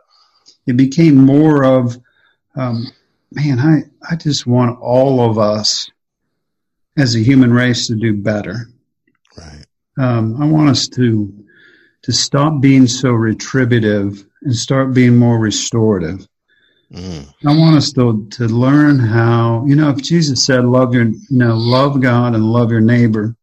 [0.65, 1.97] it became more of,
[2.55, 2.87] um,
[3.31, 5.91] man, I I just want all of us
[6.95, 8.67] as a human race to do better.
[9.97, 11.33] Um, I want us to
[12.03, 16.27] to stop being so retributive and start being more restorative.
[16.91, 17.33] Mm.
[17.45, 21.17] I want us to to learn how you know if Jesus said love your you
[21.29, 23.35] know love God and love your neighbor,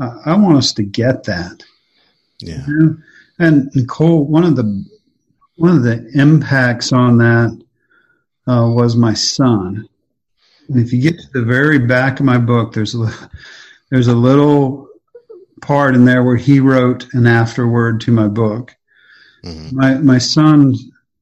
[0.00, 1.62] uh, I want us to get that.
[2.40, 2.64] Yeah.
[2.66, 2.96] You know?
[3.38, 4.84] And Cole, one of the
[5.56, 7.58] one of the impacts on that
[8.46, 9.88] uh, was my son.
[10.68, 13.10] And if you get to the very back of my book, there's a
[13.90, 14.85] there's a little
[15.66, 18.76] part in there where he wrote an afterword to my book.
[19.44, 19.76] Mm-hmm.
[19.76, 20.74] My my son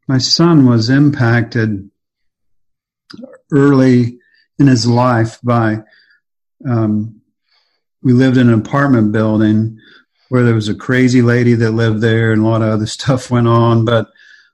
[0.07, 1.91] my son was impacted
[3.51, 4.19] early
[4.59, 5.79] in his life by
[6.69, 7.21] um,
[8.03, 9.79] we lived in an apartment building
[10.29, 13.31] where there was a crazy lady that lived there and a lot of other stuff
[13.31, 14.09] went on but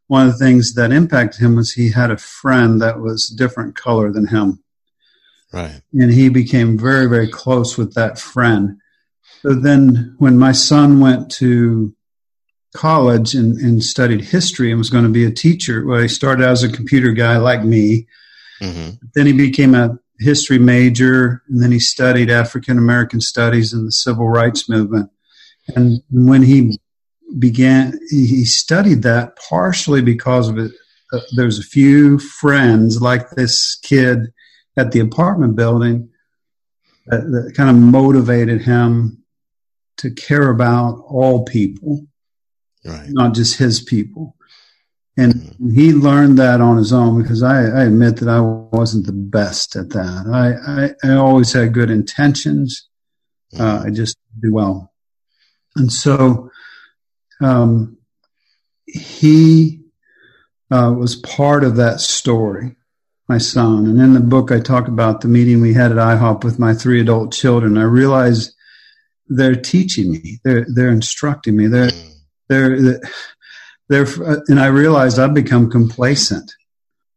[0.07, 3.77] one of the things that impacted him was he had a friend that was different
[3.77, 4.63] color than him
[5.53, 8.81] right and he became very very close with that friend
[9.43, 11.95] so then, when my son went to
[12.75, 16.45] college and, and studied history and was going to be a teacher, well, he started
[16.45, 18.07] out as a computer guy like me.
[18.61, 18.97] Mm-hmm.
[19.15, 23.93] Then he became a history major, and then he studied African American studies and the
[23.93, 25.11] civil rights movement.
[25.75, 26.79] And when he
[27.39, 30.73] began, he studied that partially because of it.
[31.13, 34.33] Uh, there's a few friends like this kid
[34.77, 36.11] at the apartment building
[37.07, 39.20] that, that kind of motivated him
[40.01, 42.07] to care about all people,
[42.85, 43.09] right.
[43.11, 44.35] not just his people.
[45.17, 45.71] And mm-hmm.
[45.71, 49.77] he learned that on his own because I, I, admit that I wasn't the best
[49.77, 50.25] at that.
[50.33, 52.89] I, I, I always had good intentions.
[53.55, 53.89] Uh, mm-hmm.
[53.89, 54.95] I just do well.
[55.77, 56.51] And so
[57.43, 57.99] um,
[58.87, 59.83] he
[60.71, 62.77] uh, was part of that story,
[63.29, 63.87] my son.
[63.87, 66.73] And in the book, I talk about the meeting we had at IHOP with my
[66.73, 67.77] three adult children.
[67.77, 68.55] I realized
[69.31, 72.13] they're teaching me, they're, they're instructing me, they're, mm.
[72.49, 73.01] they're,
[73.89, 74.07] they're,
[74.49, 76.53] and I realized I've become complacent.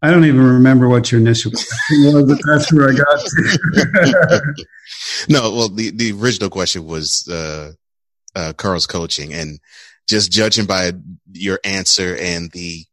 [0.02, 4.54] I don't even remember what your initial question was, but that's where I got to.
[5.30, 7.72] no, well, the, the original question was uh,
[8.36, 9.60] uh, Carl's coaching, and
[10.08, 10.92] just judging by
[11.32, 12.86] your answer and the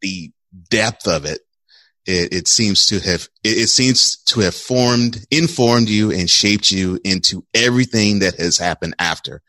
[0.00, 0.30] the
[0.70, 1.40] depth of it,
[2.06, 6.70] it, it seems to have it, it, seems to have formed, informed you, and shaped
[6.70, 9.42] you into everything that has happened after.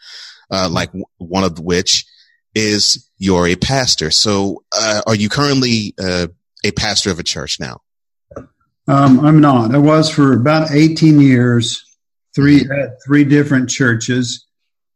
[0.52, 2.06] Uh, like w- one of which
[2.54, 4.12] is you're a pastor.
[4.12, 6.28] So, uh, are you currently uh,
[6.64, 7.82] a pastor of a church now?
[8.88, 9.74] Um, I'm not.
[9.74, 11.84] I was for about 18 years.
[12.36, 12.94] Three mm-hmm.
[13.06, 14.46] three different churches.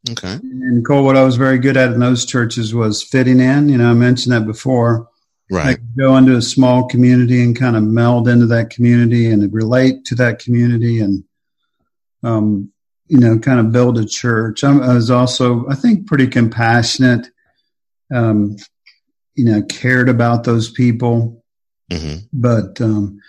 [0.10, 0.34] Okay.
[0.34, 3.70] And Cole, what I was very good at in those churches was fitting in.
[3.70, 5.08] You know, I mentioned that before.
[5.50, 5.78] Right.
[5.98, 10.16] go into a small community and kind of meld into that community and relate to
[10.16, 11.24] that community and,
[12.22, 12.72] um,
[13.08, 14.66] you know, kind of build a church.
[14.66, 17.30] I was also, I think, pretty compassionate.
[18.14, 18.58] Um,
[19.38, 21.44] you know, cared about those people.
[21.92, 22.26] Mm-hmm.
[22.34, 23.22] But um,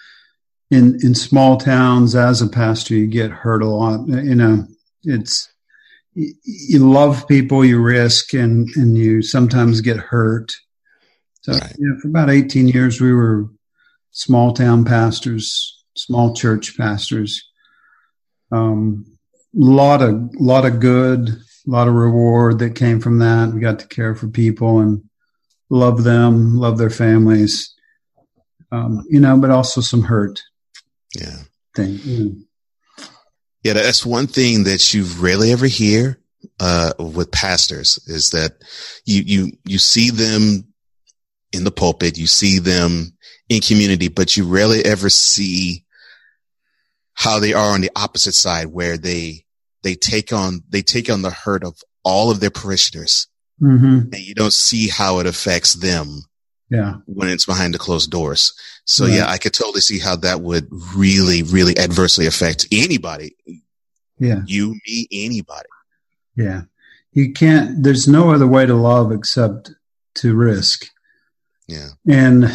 [0.71, 4.09] in in small towns, as a pastor, you get hurt a lot.
[4.09, 4.67] You know,
[5.05, 5.53] it's
[6.15, 10.57] you love people, you risk, and and you sometimes get hurt.
[11.40, 11.77] So right.
[11.79, 13.48] yeah, for about eighteen years, we were
[14.11, 17.48] small town pastors, small church pastors.
[18.51, 19.07] Um,
[19.55, 23.53] lot of lot of good, a lot of reward that came from that.
[23.53, 25.05] We got to care for people and
[25.70, 27.74] love them, love their families.
[28.70, 30.42] Um, you know, but also some hurt.
[31.18, 31.37] Yeah.
[31.74, 31.98] Thing.
[31.98, 32.42] Mm.
[33.62, 36.18] Yeah, that's one thing that you rarely ever hear
[36.61, 38.53] uh, with pastors is that
[39.05, 40.64] you you you see them
[41.53, 43.13] in the pulpit, you see them
[43.49, 45.85] in community, but you rarely ever see
[47.15, 49.45] how they are on the opposite side, where they
[49.83, 53.27] they take on they take on the hurt of all of their parishioners,
[53.61, 54.13] mm-hmm.
[54.13, 56.23] and you don't see how it affects them.
[56.71, 58.53] Yeah, when it's behind the closed doors.
[58.85, 59.15] So right.
[59.15, 63.37] yeah, I could totally see how that would really, really adversely affect anybody.
[64.19, 64.41] Yeah.
[64.47, 65.69] You, me, anybody.
[66.37, 66.63] Yeah.
[67.13, 69.73] You can't, there's no other way to love except
[70.17, 70.87] to risk.
[71.69, 71.89] Yeah.
[72.09, 72.51] And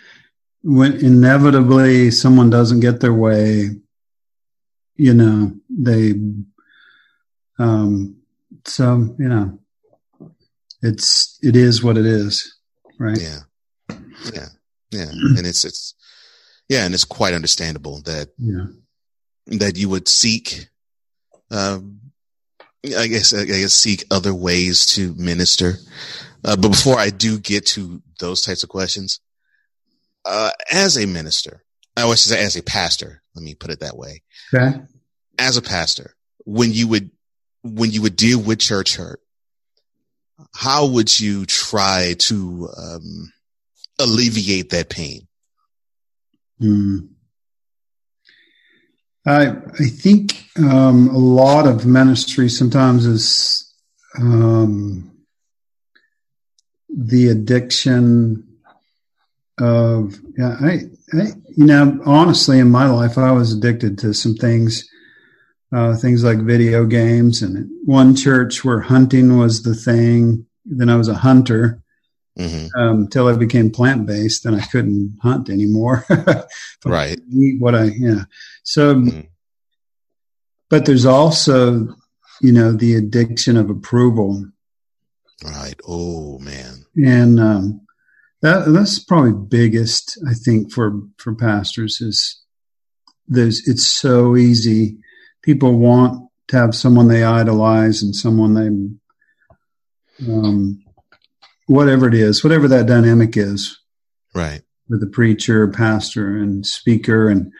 [0.62, 3.70] when inevitably someone doesn't get their way,
[4.96, 6.14] you know, they,
[7.58, 8.16] um,
[8.64, 9.58] so, you know,
[10.80, 12.56] it's, it is what it is.
[12.98, 13.20] Right.
[13.20, 13.40] Yeah.
[14.32, 14.46] Yeah.
[14.94, 15.94] Yeah, and it's it's
[16.68, 18.66] yeah, and it's quite understandable that yeah.
[19.46, 20.68] that you would seek,
[21.50, 22.00] um,
[22.84, 25.74] I guess I guess seek other ways to minister.
[26.44, 29.20] Uh, but before I do get to those types of questions,
[30.24, 31.64] uh, as a minister,
[31.96, 34.22] I wish to say as a pastor, let me put it that way.
[34.52, 34.80] Okay.
[35.38, 37.10] As a pastor, when you would
[37.62, 39.20] when you would deal with church hurt,
[40.54, 43.32] how would you try to um,
[43.98, 45.26] alleviate that pain?
[46.60, 47.08] Mm.
[49.26, 53.74] I I think um, a lot of ministry sometimes is
[54.18, 55.13] um,
[56.96, 58.46] the addiction
[59.58, 60.80] of yeah I,
[61.12, 61.26] I,
[61.56, 64.88] you know honestly in my life I was addicted to some things
[65.72, 70.96] uh, things like video games and one church where hunting was the thing then I
[70.96, 71.82] was a hunter
[72.38, 72.76] Mm-hmm.
[72.76, 76.04] Um, until I became plant based, then I couldn't hunt anymore.
[76.84, 77.18] right.
[77.32, 78.24] Eat what I yeah.
[78.64, 79.20] So, mm-hmm.
[80.68, 81.94] but there's also,
[82.40, 84.50] you know, the addiction of approval.
[85.44, 85.78] Right.
[85.86, 86.83] Oh man.
[86.96, 87.80] And um,
[88.42, 92.40] that that's probably biggest I think for for pastors is
[93.26, 94.98] there's it's so easy.
[95.42, 100.82] People want to have someone they idolize and someone they um,
[101.66, 103.80] whatever it is, whatever that dynamic is.
[104.34, 104.62] Right.
[104.88, 107.52] With the preacher, pastor, and speaker, and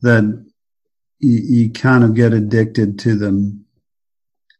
[0.00, 0.24] that
[1.18, 3.66] you, you kind of get addicted to them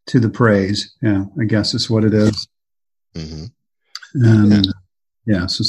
[0.07, 0.95] to the praise.
[1.01, 2.47] Yeah, I guess is what it is.
[3.15, 3.45] Mm-hmm.
[4.13, 4.67] And
[5.25, 5.63] yeah, yeah so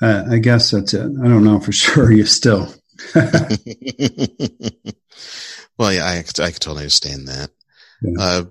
[0.00, 1.00] uh, I guess that's it.
[1.00, 2.12] I don't know for sure.
[2.12, 2.72] You still.
[3.14, 3.48] well,
[5.92, 7.50] yeah, I, I can totally understand that.
[8.02, 8.12] Yeah.
[8.18, 8.44] Uh,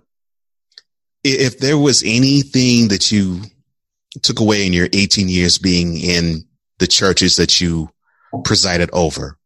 [1.23, 3.41] if there was anything that you
[4.21, 6.45] took away in your 18 years being in
[6.79, 7.89] the churches that you
[8.45, 9.37] presided over,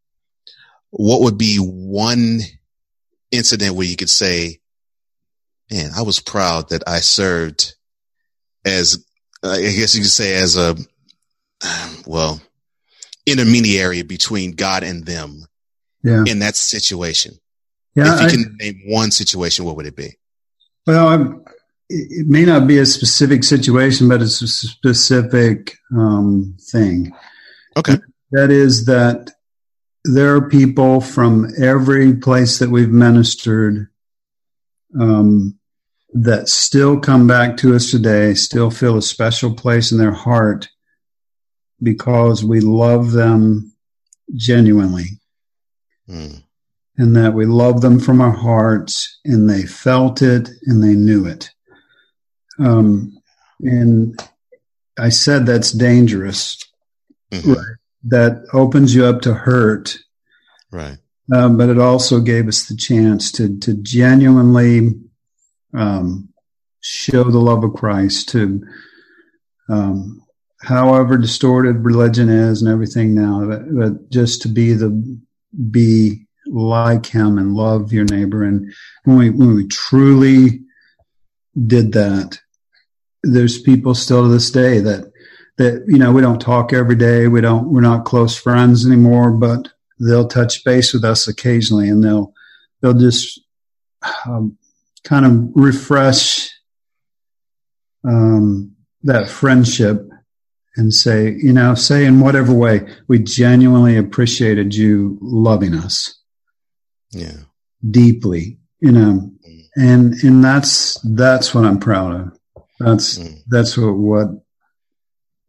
[0.92, 2.42] what would be one
[3.32, 4.60] incident where you could say,
[5.72, 7.76] man, I was proud that I served
[8.66, 9.06] as,
[9.44, 10.76] I guess you could say as a,
[12.06, 12.42] well,
[13.26, 15.46] intermediary between God and them
[16.04, 16.24] yeah.
[16.28, 17.34] in that situation.
[17.96, 20.18] Yeah, if you I, can name one situation, what would it be?
[20.88, 21.46] Well, I'm,
[21.90, 27.12] it may not be a specific situation, but it's a specific um, thing.
[27.78, 27.98] Okay.
[28.32, 29.32] That is that
[30.06, 33.90] there are people from every place that we've ministered
[35.00, 35.60] um,
[36.14, 40.70] that still come back to us today, still feel a special place in their heart
[41.82, 43.74] because we love them
[44.36, 45.20] genuinely.
[46.10, 46.44] Mm.
[46.98, 51.26] And that we love them from our hearts and they felt it and they knew
[51.26, 51.50] it.
[52.60, 53.18] Um,
[53.62, 54.22] and
[55.00, 56.58] I said that's dangerous.
[57.32, 57.54] Mm-hmm.
[57.54, 57.78] Right.
[58.04, 59.98] That opens you up to hurt.
[60.72, 60.98] Right.
[61.34, 64.94] Um, but it also gave us the chance to to genuinely
[65.74, 66.30] um,
[66.82, 68.64] show the love of Christ to
[69.70, 70.24] um,
[70.62, 75.20] however distorted religion is and everything now, but, but, just to be the
[75.70, 78.44] be like Him and love your neighbor.
[78.44, 80.62] And when we when we truly
[81.68, 82.40] did that,
[83.24, 85.12] there's people still to this day that
[85.58, 89.32] that you know we don't talk every day we don't we're not close friends anymore
[89.32, 89.68] but
[90.00, 92.34] they'll touch base with us occasionally and they'll
[92.82, 93.40] they'll just
[94.26, 94.58] um,
[95.04, 96.50] kind of refresh
[98.04, 100.08] um, that friendship
[100.76, 106.20] and say you know say in whatever way we genuinely appreciated you loving us
[107.12, 107.38] yeah
[107.90, 109.64] deeply you know mm.
[109.76, 112.40] and and that's that's what i'm proud of
[112.80, 113.38] that's mm.
[113.48, 114.28] that's what what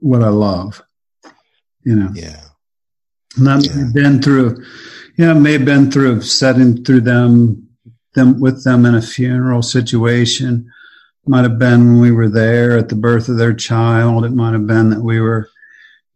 [0.03, 0.83] what I love.
[1.85, 2.11] You know.
[2.15, 2.41] Yeah.
[3.37, 3.89] And I've yeah.
[3.95, 4.63] been through
[5.17, 7.62] yeah, may have been through setting through them
[8.15, 10.71] them with them in a funeral situation.
[11.25, 14.25] Might have been when we were there at the birth of their child.
[14.25, 15.49] It might have been that we were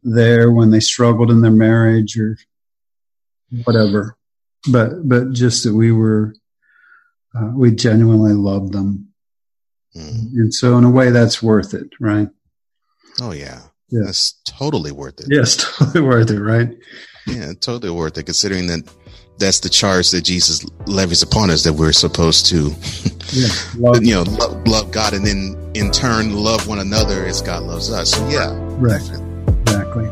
[0.03, 2.36] there when they struggled in their marriage or
[3.64, 4.16] whatever.
[4.68, 6.34] But but just that we were
[7.34, 9.07] uh, we genuinely loved them
[9.97, 10.34] Mm.
[10.34, 12.28] And so, in a way, that's worth it, right?
[13.20, 13.62] Oh, yeah.
[13.88, 14.03] yeah.
[14.05, 15.26] That's totally worth it.
[15.30, 16.68] Yes, totally worth it, right?
[17.26, 18.88] Yeah, totally worth it, considering that
[19.39, 22.72] that's the charge that Jesus levies upon us that we're supposed to,
[23.32, 24.05] yeah, love.
[24.05, 27.93] you know, love, love, God and then in turn love one another as God loves
[27.93, 28.12] us.
[28.12, 28.57] So, yeah.
[28.78, 29.03] Right.
[29.62, 30.09] Exactly.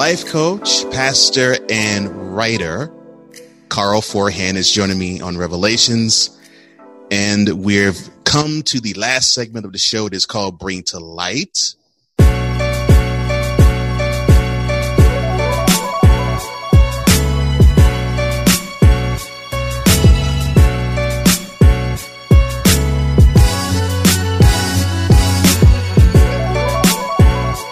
[0.00, 2.90] life coach, pastor, and writer,
[3.70, 6.36] Carl Forehand is joining me on Revelations.
[7.12, 10.06] And we've come to the last segment of the show.
[10.06, 11.76] It is called Bring to Light.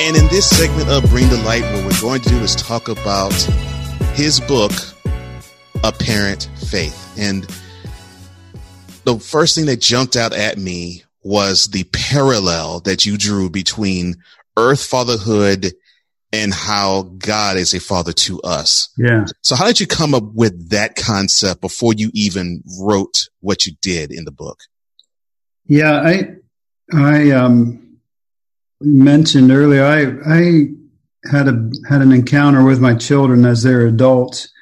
[0.00, 2.88] And in this segment of Bring the Light, what we're going to do is talk
[2.88, 3.34] about
[4.14, 4.72] his book,
[5.84, 7.14] Apparent Faith.
[7.18, 7.44] And
[9.04, 14.16] the first thing that jumped out at me was the parallel that you drew between
[14.56, 15.72] earth fatherhood
[16.32, 18.90] and how God is a father to us.
[18.98, 19.24] Yeah.
[19.42, 23.72] So how did you come up with that concept before you even wrote what you
[23.80, 24.58] did in the book?
[25.66, 26.36] Yeah, I,
[26.94, 27.88] I, um,
[28.80, 30.68] mentioned earlier, I I
[31.30, 34.52] had a had an encounter with my children as they're adults,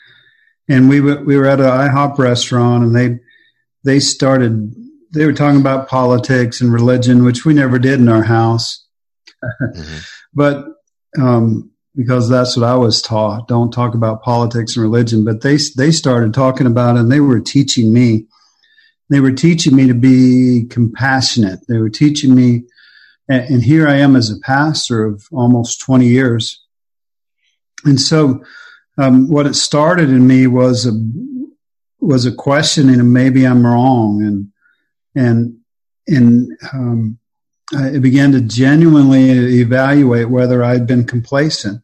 [0.68, 3.18] and we were we were at an IHOP restaurant, and they
[3.84, 4.74] they started
[5.12, 8.86] they were talking about politics and religion, which we never did in our house,
[9.44, 9.98] mm-hmm.
[10.34, 10.64] but
[11.18, 13.48] um, because that's what I was taught.
[13.48, 15.24] Don't talk about politics and religion.
[15.24, 18.26] But they they started talking about it, and they were teaching me.
[19.08, 21.60] They were teaching me to be compassionate.
[21.68, 22.64] They were teaching me
[23.28, 26.62] and, here I am as a pastor of almost 20 years.
[27.84, 28.44] And so
[28.98, 30.92] um, what it started in me was a
[32.00, 34.52] was a questioning of maybe I'm wrong, and
[35.14, 35.58] and
[36.06, 37.18] and um,
[37.74, 41.82] I began to genuinely evaluate whether I'd been complacent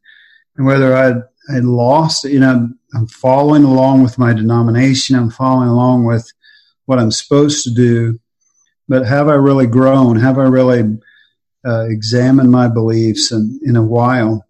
[0.56, 2.24] and whether I'd, I'd lost.
[2.24, 5.16] You know, I'm following along with my denomination.
[5.16, 6.30] I'm following along with
[6.86, 8.20] what I'm supposed to do,
[8.88, 10.16] but have I really grown?
[10.16, 10.98] Have I really
[11.66, 14.46] uh, examined my beliefs in, in a while?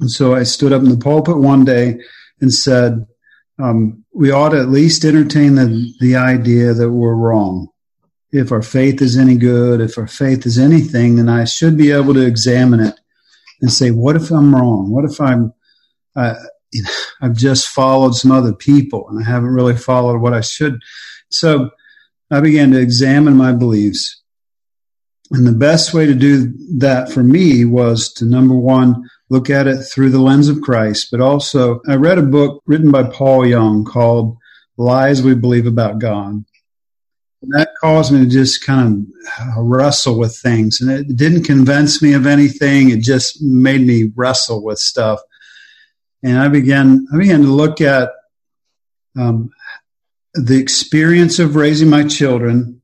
[0.00, 2.00] And so I stood up in the pulpit one day
[2.40, 3.06] and said,
[3.58, 7.68] um, we ought to at least entertain the, the idea that we're wrong.
[8.32, 11.90] If our faith is any good, if our faith is anything, then I should be
[11.90, 12.98] able to examine it
[13.62, 14.90] and say, what if I'm wrong?
[14.90, 15.54] What if I'm,
[16.14, 16.34] uh,
[17.22, 20.80] I've just followed some other people and I haven't really followed what I should.
[21.30, 21.70] So
[22.30, 24.22] I began to examine my beliefs.
[25.30, 29.66] And the best way to do that for me was to number one, look at
[29.66, 33.46] it through the lens of Christ, but also I read a book written by Paul
[33.46, 34.36] Young called
[34.76, 36.44] Lies We Believe About God.
[37.42, 39.06] And that caused me to just kind
[39.56, 40.80] of wrestle with things.
[40.80, 42.90] And it didn't convince me of anything.
[42.90, 45.20] It just made me wrestle with stuff.
[46.22, 48.10] And I began, I began to look at
[49.18, 49.50] um,
[50.34, 52.82] the experience of raising my children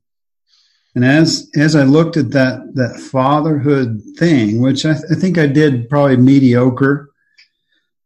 [0.95, 5.37] and as as I looked at that that fatherhood thing, which I, th- I think
[5.37, 7.09] I did probably mediocre,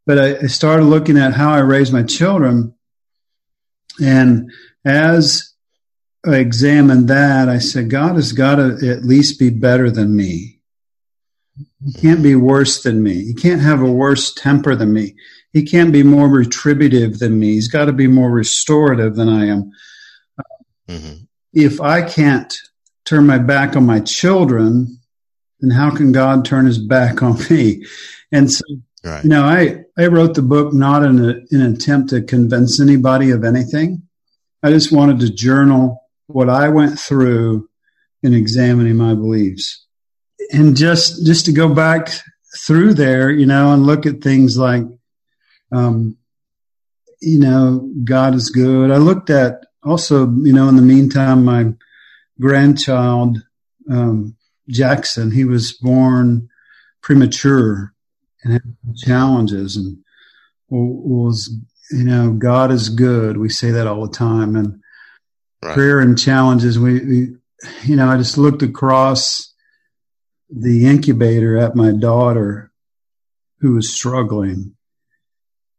[0.06, 2.74] but I, I started looking at how I raised my children,
[4.02, 4.52] and
[4.86, 5.54] as
[6.26, 10.60] I examined that, I said, God has got to at least be better than me.
[11.86, 13.24] He can't be worse than me.
[13.26, 15.16] He can't have a worse temper than me.
[15.54, 17.54] He can't be more retributive than me.
[17.54, 19.72] He's got to be more restorative than I am.
[20.88, 21.24] Mm-hmm.
[21.54, 22.54] If I can't
[23.08, 25.00] turn my back on my children,
[25.62, 27.86] then how can God turn his back on me?
[28.32, 28.64] And so,
[29.04, 29.24] right.
[29.24, 32.82] you know, I, I wrote the book not in, a, in an attempt to convince
[32.82, 34.04] anybody of anything.
[34.62, 37.70] I just wanted to journal what I went through
[38.22, 39.86] in examining my beliefs.
[40.52, 42.10] And just, just to go back
[42.60, 44.84] through there, you know, and look at things like,
[45.72, 46.18] um,
[47.22, 48.92] you know, God is good.
[48.92, 51.74] I looked at also, you know, in the meantime, my
[52.40, 53.38] grandchild,
[53.90, 54.36] um,
[54.70, 56.50] Jackson, he was born
[57.02, 57.94] premature
[58.44, 58.64] and had
[58.98, 59.98] challenges and
[60.70, 61.50] was,
[61.92, 63.38] you know, God is good.
[63.38, 64.56] We say that all the time.
[64.56, 64.82] And
[65.64, 65.74] right.
[65.74, 67.28] prayer and challenges, we, we,
[67.84, 69.54] you know, I just looked across
[70.50, 72.72] the incubator at my daughter
[73.60, 74.76] who was struggling.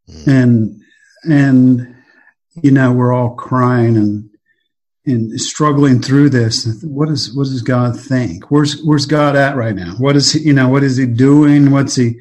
[0.09, 0.27] Mm.
[0.27, 0.81] And,
[1.23, 1.95] and,
[2.61, 4.28] you know, we're all crying and
[5.09, 6.83] and struggling through this.
[6.83, 8.49] What is what does God think?
[8.51, 9.95] Where's where's God at right now?
[9.97, 10.69] What is he, you know?
[10.69, 11.71] What is he doing?
[11.71, 12.19] What's he?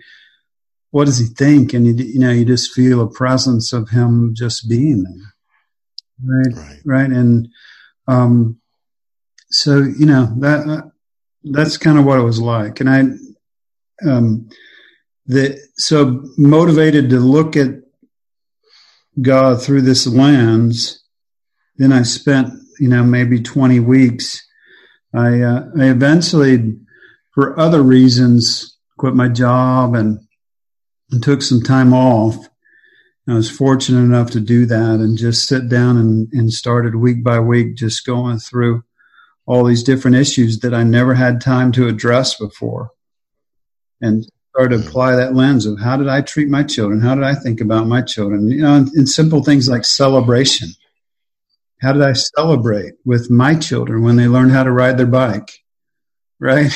[0.90, 1.74] What does he think?
[1.74, 5.34] And you, you know, you just feel a presence of him just being there,
[6.24, 6.56] right?
[6.56, 6.80] Right.
[6.84, 7.10] right?
[7.10, 7.48] And
[8.06, 8.58] um,
[9.50, 10.90] so you know that
[11.44, 12.80] that's kind of what it was like.
[12.80, 14.48] And I um,
[15.26, 17.68] the so motivated to look at
[19.20, 20.97] God through this lens.
[21.78, 24.46] Then I spent you know, maybe 20 weeks.
[25.14, 26.76] I, uh, I eventually,
[27.32, 30.20] for other reasons, quit my job and,
[31.10, 32.48] and took some time off.
[33.28, 37.22] I was fortunate enough to do that and just sit down and, and started week
[37.22, 38.84] by week, just going through
[39.44, 42.90] all these different issues that I never had time to address before.
[44.00, 47.00] And started to apply that lens of how did I treat my children?
[47.00, 48.48] How did I think about my children?
[48.48, 50.70] You know, in simple things like celebration.
[51.80, 55.60] How did I celebrate with my children when they learned how to ride their bike?
[56.40, 56.72] Right?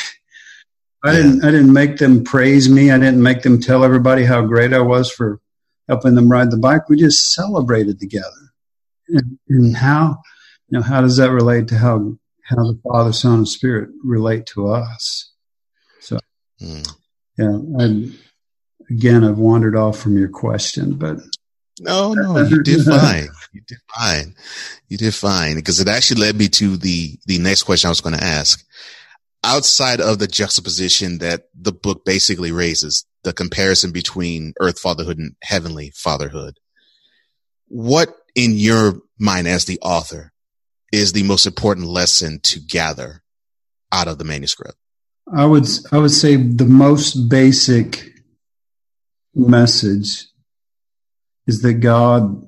[1.05, 2.90] I didn't I didn't make them praise me.
[2.90, 5.40] I didn't make them tell everybody how great I was for
[5.88, 6.88] helping them ride the bike.
[6.88, 8.53] We just celebrated together.
[9.09, 10.18] And, and how
[10.68, 14.46] you know how does that relate to how how the Father, Son, and Spirit relate
[14.46, 15.32] to us?
[16.00, 16.18] So
[16.61, 16.88] mm.
[17.36, 18.12] yeah, I
[18.92, 21.18] again I've wandered off from your question, but
[21.80, 23.28] no, no, you did fine.
[23.53, 24.34] You did fine.
[24.88, 28.00] You did fine because it actually led me to the the next question I was
[28.00, 28.64] going to ask.
[29.44, 35.34] Outside of the juxtaposition that the book basically raises, the comparison between earth fatherhood and
[35.42, 36.59] heavenly fatherhood,
[37.66, 40.32] what in your mind as the author
[40.92, 43.22] is the most important lesson to gather
[43.90, 44.76] out of the manuscript?
[45.34, 48.12] I would I would say the most basic
[49.34, 50.26] message
[51.46, 52.46] is that God,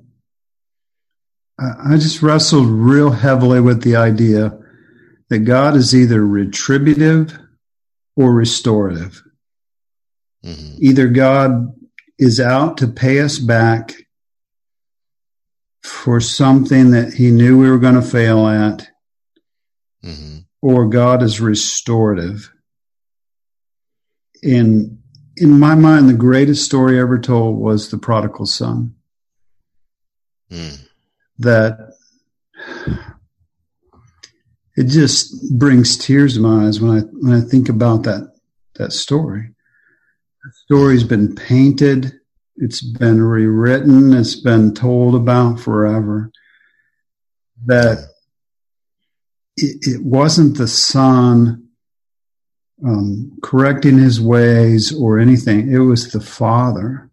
[1.58, 4.58] I just wrestled real heavily with the idea
[5.28, 7.38] that God is either retributive
[8.16, 9.22] or restorative.
[10.44, 10.76] Mm-hmm.
[10.78, 11.74] Either God
[12.18, 13.94] is out to pay us back
[15.82, 18.88] for something that he knew we were going to fail at,
[20.04, 20.38] mm-hmm.
[20.60, 22.52] or God is restorative.
[24.42, 24.98] In
[25.36, 28.94] in my mind, the greatest story ever told was the prodigal son.
[30.50, 30.86] Mm.
[31.38, 31.94] That
[34.76, 38.32] it just brings tears to my eyes when I when I think about that
[38.74, 39.50] that story.
[40.44, 42.12] The story's been painted,
[42.56, 46.30] it's been rewritten, it's been told about forever.
[47.66, 47.98] That
[49.56, 51.68] it, it wasn't the son
[52.84, 55.70] um, correcting his ways or anything.
[55.72, 57.10] It was the father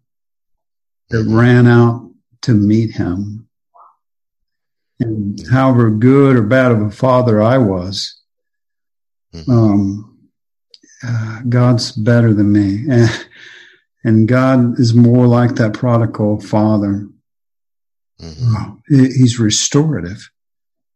[1.10, 2.10] that ran out
[2.42, 3.48] to meet him
[5.02, 8.20] and however good or bad of a father I was,
[9.34, 9.50] mm-hmm.
[9.50, 10.18] um,
[11.06, 12.84] uh, God's better than me.
[12.88, 13.26] And,
[14.04, 17.08] and, God is more like that prodigal father.
[18.20, 18.74] Mm-hmm.
[18.88, 20.30] he's restorative.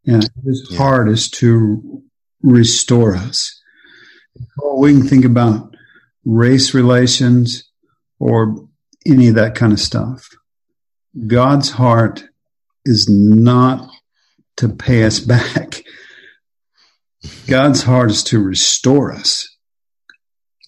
[0.05, 0.77] And his yeah.
[0.77, 2.01] heart is to
[2.41, 3.61] restore us.
[4.77, 5.75] We can think about
[6.23, 7.69] race relations
[8.19, 8.67] or
[9.05, 10.29] any of that kind of stuff.
[11.25, 12.23] God's heart
[12.85, 13.89] is not
[14.57, 15.83] to pay us back.
[17.47, 19.47] God's heart is to restore us.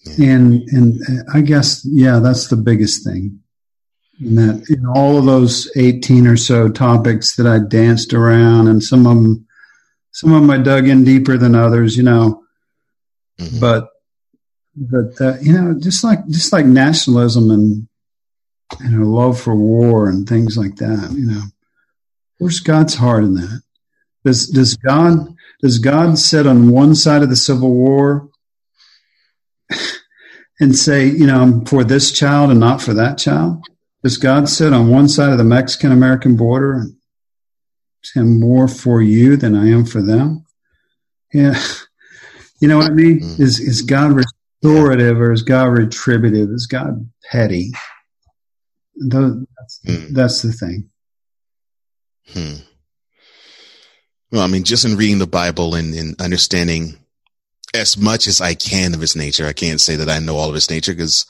[0.04, 0.30] Yeah.
[0.30, 1.00] And and
[1.32, 3.40] I guess yeah, that's the biggest thing.
[4.18, 8.82] And that in all of those eighteen or so topics that I danced around, and
[8.82, 9.46] some of them,
[10.12, 12.42] some of them I dug in deeper than others, you know.
[13.38, 13.60] Mm-hmm.
[13.60, 13.88] But
[14.76, 17.88] but uh, you know, just like just like nationalism and
[18.80, 21.42] you know love for war and things like that, you know,
[22.38, 23.62] where's God's heart in that?
[24.24, 28.28] Does does God does God sit on one side of the Civil War
[30.60, 33.64] and say, you know, I'm for this child and not for that child?
[34.02, 36.96] Does God sit on one side of the Mexican American border and
[38.02, 40.44] say, I'm more for you than I am for them?
[41.32, 41.60] Yeah.
[42.60, 43.20] You know what I mean?
[43.20, 43.40] Mm.
[43.40, 46.50] Is is God restorative or is God retributive?
[46.50, 47.72] Is God petty?
[48.96, 50.08] That's, mm.
[50.10, 50.90] that's the thing.
[52.28, 52.56] Hmm.
[54.30, 56.98] Well, I mean, just in reading the Bible and, and understanding
[57.74, 60.48] as much as I can of its nature, I can't say that I know all
[60.48, 61.26] of its nature because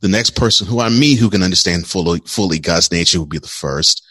[0.00, 3.38] the next person who I meet who can understand fully, fully God's nature will be
[3.38, 4.02] the 1st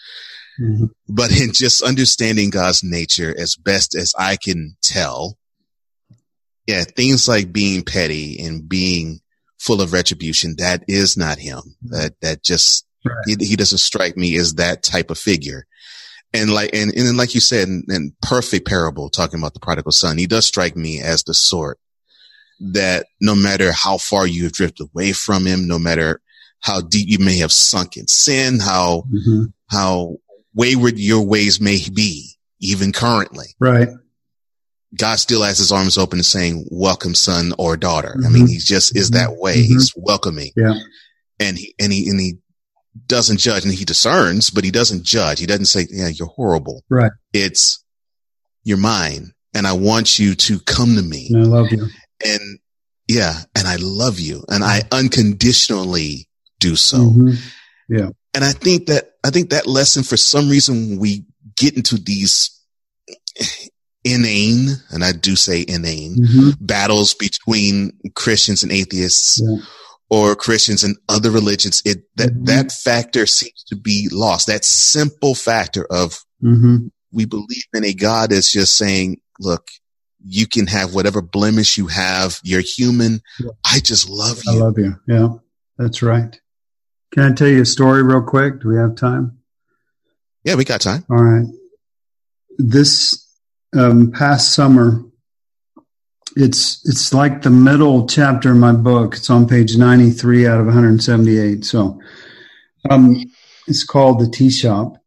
[0.62, 0.86] mm-hmm.
[1.08, 5.38] But in just understanding God's nature as best as I can tell,
[6.68, 9.20] yeah, things like being petty and being
[9.60, 11.62] full of retribution, that is not him.
[11.84, 13.16] That, that just, right.
[13.26, 15.66] he, he doesn't strike me as that type of figure
[16.34, 19.60] and like and and then like you said in, in, perfect parable talking about the
[19.60, 21.80] prodigal son he does strike me as the sort
[22.60, 26.22] that no matter how far you have drifted away from him no matter
[26.62, 29.46] how deep you may have sunk in sin how mm-hmm.
[29.70, 30.16] how
[30.54, 33.48] wayward your ways may be even currently.
[33.60, 33.90] Right.
[34.98, 38.16] God still has his arms open and saying welcome son or daughter.
[38.16, 38.26] Mm-hmm.
[38.26, 39.56] i mean he just is that way.
[39.56, 39.74] Mm-hmm.
[39.74, 40.52] he's welcoming.
[40.56, 40.74] Yeah.
[41.40, 42.38] And he and he and he
[43.08, 45.40] doesn't judge and he discerns, but he doesn't judge.
[45.40, 46.84] He doesn't say, yeah, you're horrible.
[46.90, 47.12] Right.
[47.34, 47.84] It's
[48.64, 51.30] you're mine and I want you to come to me.
[51.32, 51.88] And I love you.
[52.26, 52.60] And
[53.08, 53.34] yeah.
[53.56, 56.28] And I love you and I unconditionally
[56.60, 56.98] do so.
[56.98, 57.34] Mm-hmm.
[57.90, 58.10] Yeah.
[58.34, 61.26] And I think that, I think that lesson for some reason we
[61.56, 62.60] get into these
[64.04, 66.50] inane, and I do say inane mm-hmm.
[66.66, 69.42] battles between Christians and atheists.
[69.44, 69.58] Yeah
[70.14, 72.44] or Christians and other religions, it that mm-hmm.
[72.46, 74.46] that factor seems to be lost.
[74.46, 76.88] That simple factor of mm-hmm.
[77.12, 79.70] we believe in a God that's just saying, "Look,
[80.24, 82.40] you can have whatever blemish you have.
[82.44, 83.22] You're human.
[83.40, 83.50] Yeah.
[83.66, 84.52] I just love you.
[84.54, 84.96] I love you.
[85.08, 85.30] Yeah,
[85.80, 86.40] that's right.
[87.12, 88.62] Can I tell you a story real quick?
[88.62, 89.40] Do we have time?
[90.44, 91.06] Yeah, we got time.
[91.10, 91.48] All right.
[92.60, 93.28] This
[93.76, 95.04] um, past summer,
[96.36, 99.16] it's it's like the middle chapter in my book.
[99.16, 101.66] It's on page 93 out of 178.
[101.66, 102.00] So
[102.90, 103.24] um,
[103.68, 104.98] it's called The Tea Shop.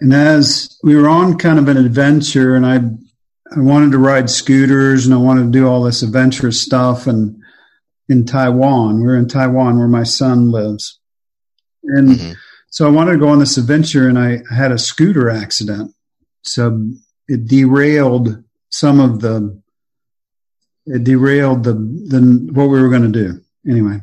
[0.00, 2.76] And as we were on kind of an adventure, and I
[3.56, 7.36] I wanted to ride scooters and I wanted to do all this adventurous stuff, and
[8.08, 11.00] in Taiwan, we're in Taiwan where my son lives,
[11.82, 12.32] and mm-hmm.
[12.70, 15.92] so I wanted to go on this adventure, and I had a scooter accident,
[16.42, 16.88] so
[17.26, 19.60] it derailed some of the
[20.86, 24.00] it derailed the the what we were going to do anyway.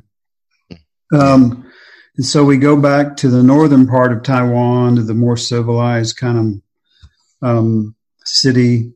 [1.14, 1.72] Um,
[2.18, 6.18] and so we go back to the northern part of Taiwan to the more civilized
[6.18, 6.62] kind
[7.42, 8.94] of um, city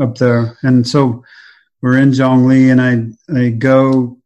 [0.00, 1.24] up there, and so
[1.80, 4.22] we're in Zhongli, and I I go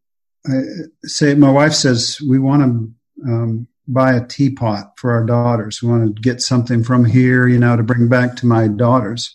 [0.49, 0.63] I
[1.05, 5.83] say, my wife says we want to um, buy a teapot for our daughters.
[5.83, 9.35] We want to get something from here, you know, to bring back to my daughters.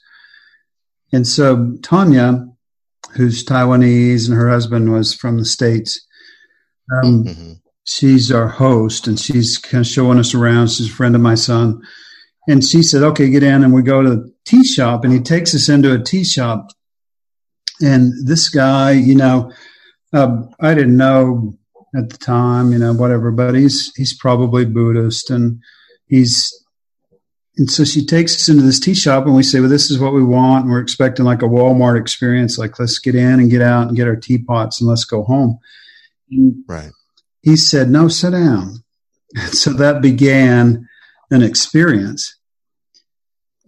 [1.14, 2.47] And so Tanya,
[3.14, 6.05] who's Taiwanese and her husband was from the States,
[6.91, 7.53] um, mm-hmm.
[7.84, 10.70] she's our host and she's kind of showing us around.
[10.70, 11.82] She's a friend of my son.
[12.47, 13.64] And she said, okay, get in.
[13.64, 16.72] And we go to the tea shop and he takes us into a tea shop.
[17.82, 19.51] And this guy, you know,
[20.14, 21.53] uh, I didn't know
[21.95, 25.62] at the time, you know, whatever, but he's, he's probably Buddhist and
[26.07, 26.51] he's,
[27.58, 29.99] and so she takes us into this tea shop and we say, well, this is
[29.99, 30.64] what we want.
[30.64, 32.58] And we're expecting like a Walmart experience.
[32.58, 35.60] Like, let's get in and get out and get our teapots and let's go home.
[36.32, 36.91] And right.
[37.41, 38.84] He said, no, sit down.
[39.52, 40.88] so that began
[41.30, 42.38] an experience.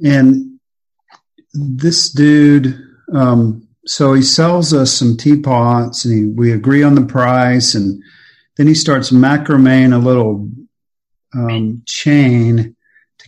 [0.04, 0.60] And
[1.54, 2.80] this dude,
[3.14, 7.76] um, so he sells us some teapots and he, we agree on the price.
[7.76, 8.02] And
[8.56, 10.50] then he starts macrameing a little
[11.36, 12.78] um, chain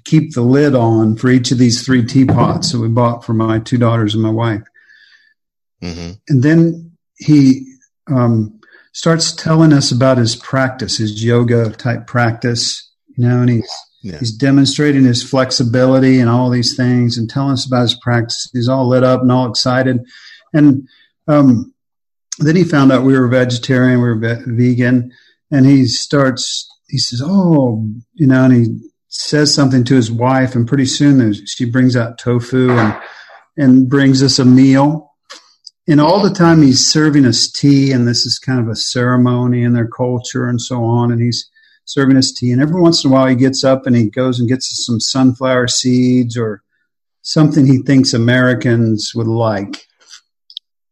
[0.06, 3.60] keep the lid on for each of these three teapots that we bought for my
[3.60, 4.64] two daughters and my wife.
[5.82, 6.12] Mm-hmm.
[6.30, 7.76] And then he
[8.08, 8.60] um,
[8.94, 14.20] starts telling us about his practice, his yoga type practice, you know, and he's yeah.
[14.20, 18.50] he's demonstrating his flexibility and all these things and telling us about his practice.
[18.54, 20.00] He's all lit up and all excited.
[20.54, 20.88] And
[21.28, 21.74] um,
[22.38, 25.12] then he found out we were vegetarian, we were ve- vegan,
[25.52, 26.70] and he starts.
[26.88, 28.80] He says, "Oh, you know," and he
[29.16, 32.96] says something to his wife, and pretty soon she brings out tofu and
[33.58, 35.14] and brings us a meal.
[35.88, 39.64] And all the time he's serving us tea, and this is kind of a ceremony
[39.64, 41.12] in their culture and so on.
[41.12, 41.50] And he's
[41.86, 44.40] serving us tea, and every once in a while he gets up and he goes
[44.40, 46.64] and gets us some sunflower seeds or
[47.22, 49.86] something he thinks Americans would like.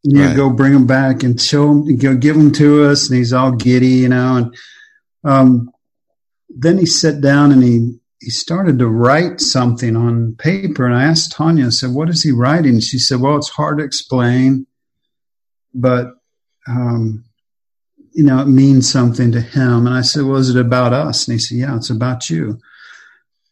[0.06, 0.36] And you right.
[0.36, 3.52] go bring them back and show him, go give them to us, and he's all
[3.52, 4.38] giddy, you know.
[4.38, 4.56] And
[5.24, 5.72] um,
[6.50, 10.86] then he sat down and he he started to write something on paper.
[10.86, 12.80] And I asked Tanya, I said, what is he writing?
[12.80, 14.66] She said, well, it's hard to explain,
[15.74, 16.14] but,
[16.66, 17.26] um,
[18.14, 19.88] you know, it means something to him.
[19.88, 21.28] And I said, well, is it about us?
[21.28, 22.60] And he said, yeah, it's about you.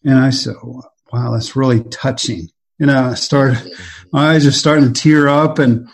[0.05, 2.47] And I said, wow, that's really touching.
[2.79, 3.73] You know, I started,
[4.13, 5.89] my eyes are starting to tear up and,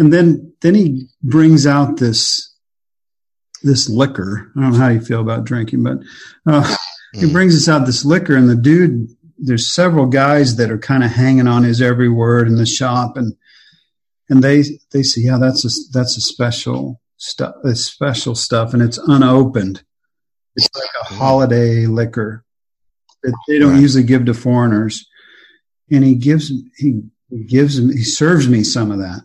[0.00, 2.52] and then, then he brings out this,
[3.62, 4.50] this liquor.
[4.56, 5.98] I don't know how you feel about drinking, but,
[6.44, 6.76] uh,
[7.14, 7.32] he mm.
[7.32, 9.08] brings us out this liquor, and the dude,
[9.38, 13.16] there's several guys that are kind of hanging on his every word in the shop,
[13.16, 13.34] and
[14.28, 18.82] and they they say, yeah, that's a that's a special stuff, a special stuff, and
[18.82, 19.82] it's unopened.
[20.56, 21.18] It's like a mm.
[21.18, 22.44] holiday liquor
[23.22, 23.80] that they don't right.
[23.80, 25.06] usually give to foreigners.
[25.90, 27.02] And he gives he
[27.46, 29.22] gives him he serves me some of that.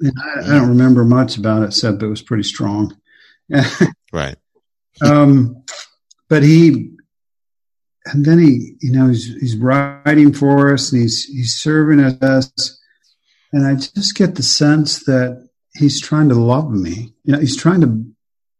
[0.00, 2.96] And I, I don't remember much about it except it was pretty strong.
[4.12, 4.36] right.
[5.00, 5.64] um,
[6.28, 6.90] but he
[8.06, 12.74] and then he you know he's he's writing for us and he's he's serving us.
[13.52, 17.14] And i just get the sense that he's trying to love me.
[17.24, 18.04] You know he's trying to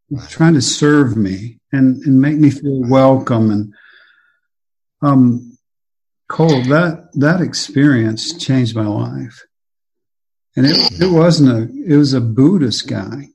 [0.08, 3.50] he's trying to serve me and and make me feel welcome.
[3.50, 3.74] And
[5.02, 5.58] um
[6.28, 9.44] cole that that experience changed my life.
[10.56, 13.28] And it, it wasn't a it was a buddhist guy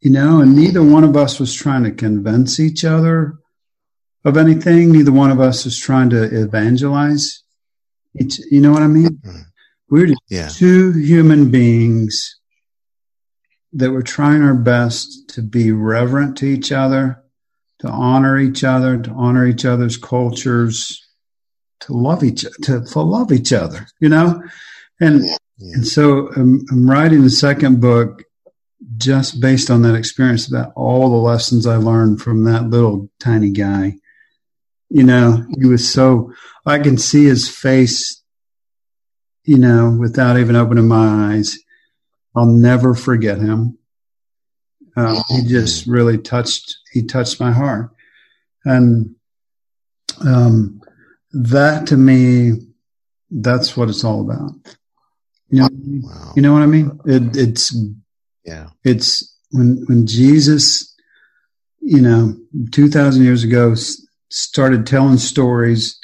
[0.00, 3.38] you know and neither one of us was trying to convince each other
[4.26, 4.90] of anything.
[4.90, 7.44] Neither one of us is trying to evangelize.
[8.14, 9.20] It's, you know what I mean?
[9.24, 9.42] Mm-hmm.
[9.88, 10.48] We're just yeah.
[10.48, 12.36] two human beings
[13.72, 17.22] that were trying our best to be reverent to each other,
[17.78, 21.06] to honor each other, to honor each other's cultures,
[21.80, 24.42] to love each to, to love each other, you know?
[24.98, 25.36] And yeah.
[25.74, 28.24] and so I'm, I'm writing the second book
[28.96, 33.50] just based on that experience about all the lessons I learned from that little tiny
[33.50, 33.98] guy
[34.88, 36.32] you know, he was so,
[36.64, 38.22] I can see his face,
[39.44, 41.58] you know, without even opening my eyes.
[42.34, 43.78] I'll never forget him.
[44.96, 47.90] Um, he just really touched, he touched my heart.
[48.64, 49.14] And,
[50.24, 50.80] um,
[51.32, 52.52] that to me,
[53.30, 54.52] that's what it's all about.
[55.48, 55.68] You know,
[56.02, 56.32] wow.
[56.34, 56.98] you know what I mean?
[57.04, 57.76] It, it's,
[58.44, 60.94] yeah, it's when, when Jesus,
[61.80, 62.36] you know,
[62.72, 63.74] 2000 years ago
[64.30, 65.98] started telling stories,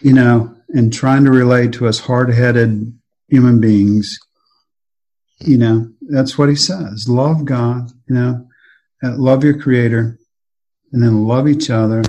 [0.00, 2.92] you know, and trying to relate to us hard headed
[3.28, 4.18] human beings,
[5.40, 7.06] you know, that's what he says.
[7.08, 8.46] Love God, you know,
[9.02, 10.18] uh, love your creator,
[10.92, 12.02] and then love each other.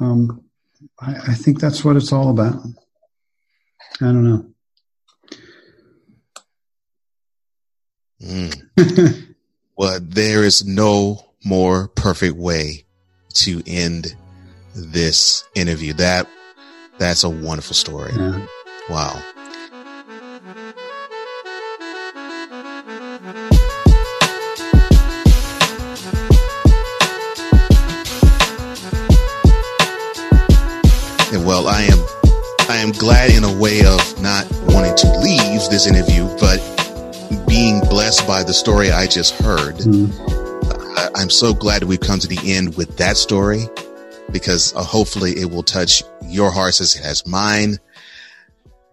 [0.00, 0.44] Um,
[1.00, 2.62] I, I think that's what it's all about.
[4.00, 4.46] I don't know.
[8.22, 9.28] Mm.
[9.82, 12.84] Well, there is no more perfect way
[13.32, 14.14] to end
[14.74, 15.92] this interview.
[15.94, 16.28] That
[16.98, 18.12] that's a wonderful story.
[18.16, 18.46] Yeah.
[18.88, 19.20] Wow.
[31.32, 31.98] And well, I am
[32.68, 36.58] I am glad in a way of not wanting to leave this interview, but
[37.48, 39.76] being blessed by the story I just heard.
[39.76, 40.41] Mm.
[41.14, 43.64] I'm so glad we've come to the end with that story
[44.30, 47.78] because uh, hopefully it will touch your hearts as it has mine.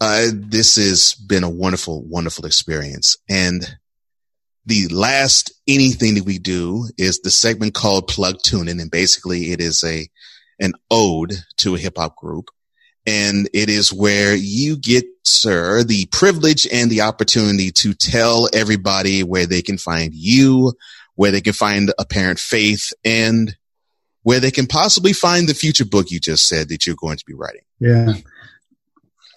[0.01, 3.18] Uh, this has been a wonderful, wonderful experience.
[3.30, 3.78] And
[4.66, 8.80] the last anything that we do is the segment called plug tuning.
[8.80, 10.07] And basically it is a,
[10.60, 12.49] an ode to a hip hop group.
[13.05, 19.24] And it is where you get, sir, the privilege and the opportunity to tell everybody
[19.24, 20.74] where they can find you,
[21.20, 23.57] where they can find apparent faith and
[24.24, 27.26] where they can possibly find the future book you just said that you're going to
[27.26, 27.63] be writing.
[27.82, 28.13] Yeah.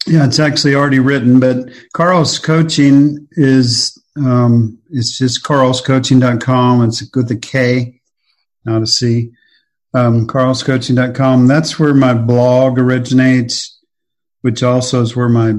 [0.06, 6.84] Yeah, it's actually already written, but Carl's coaching is um, it's just carlscoaching.com.
[6.84, 8.00] It's with a K,
[8.64, 9.32] not a C.
[9.92, 11.48] Um, carlscoaching.com.
[11.48, 13.76] That's where my blog originates,
[14.42, 15.54] which also is where my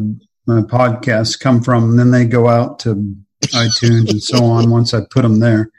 [0.45, 1.89] my podcasts come from.
[1.89, 2.95] And then they go out to
[3.47, 5.69] iTunes and so on once I put them there.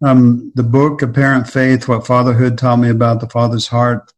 [0.00, 4.12] Um, the book, Apparent Faith, What Fatherhood Taught Me About the Father's Heart,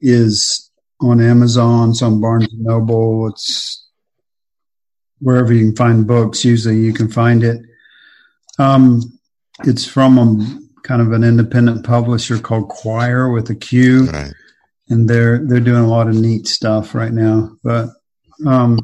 [0.00, 0.70] is
[1.00, 3.86] on Amazon, it's on Barnes and Noble, it's
[5.20, 6.44] wherever you can find books.
[6.44, 7.60] Usually, you can find it.
[8.58, 9.02] Um,
[9.64, 14.32] it's from a kind of an independent publisher called Quoir with a Q, Right.
[14.88, 17.50] and they're they're doing a lot of neat stuff right now.
[17.62, 17.90] But
[18.46, 18.78] um,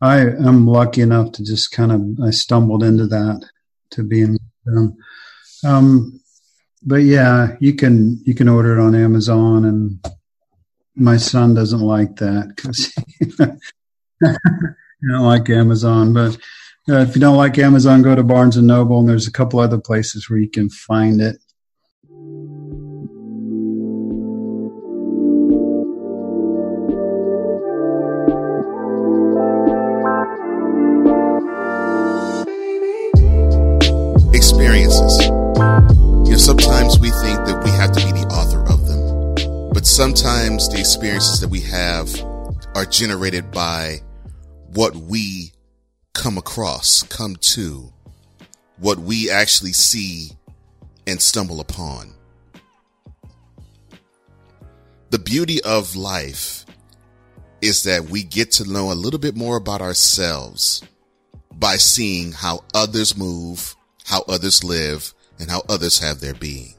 [0.00, 3.48] I am lucky enough to just kind of I stumbled into that
[3.90, 4.96] to be in them.
[5.64, 6.20] Um,
[6.84, 10.04] but yeah, you can you can order it on Amazon, and
[10.94, 13.26] my son doesn't like that because he
[15.08, 16.12] don't like Amazon.
[16.12, 16.36] But
[16.88, 19.60] uh, if you don't like Amazon, go to Barnes and Noble, and there's a couple
[19.60, 21.36] other places where you can find it.
[40.02, 42.12] Sometimes the experiences that we have
[42.74, 44.00] are generated by
[44.72, 45.52] what we
[46.12, 47.88] come across, come to,
[48.80, 50.32] what we actually see
[51.06, 52.12] and stumble upon.
[55.10, 56.66] The beauty of life
[57.60, 60.82] is that we get to know a little bit more about ourselves
[61.52, 66.74] by seeing how others move, how others live, and how others have their being.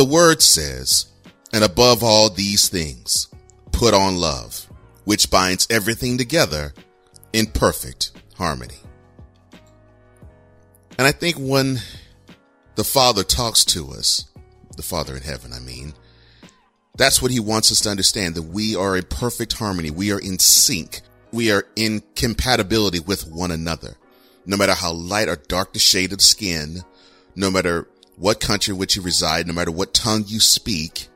[0.00, 1.12] The word says,
[1.52, 3.28] and above all these things,
[3.70, 4.66] put on love,
[5.04, 6.72] which binds everything together
[7.34, 8.78] in perfect harmony.
[10.96, 11.80] And I think when
[12.76, 14.24] the Father talks to us,
[14.74, 15.92] the Father in heaven, I mean,
[16.96, 19.90] that's what he wants us to understand that we are in perfect harmony.
[19.90, 21.02] We are in sync.
[21.30, 23.98] We are in compatibility with one another.
[24.46, 26.84] No matter how light or dark the shade of skin,
[27.36, 27.86] no matter
[28.20, 31.08] what country in which you reside, no matter what tongue you speak,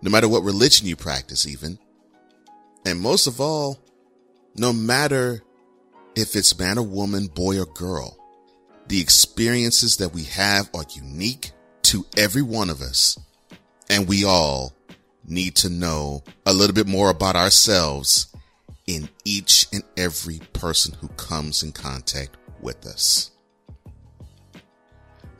[0.00, 1.78] no matter what religion you practice even,
[2.86, 3.78] and most of all,
[4.56, 5.42] no matter
[6.16, 8.16] if it's man or woman, boy or girl,
[8.88, 11.52] the experiences that we have are unique
[11.82, 13.18] to every one of us.
[13.90, 14.72] And we all
[15.28, 18.34] need to know a little bit more about ourselves
[18.86, 23.31] in each and every person who comes in contact with us.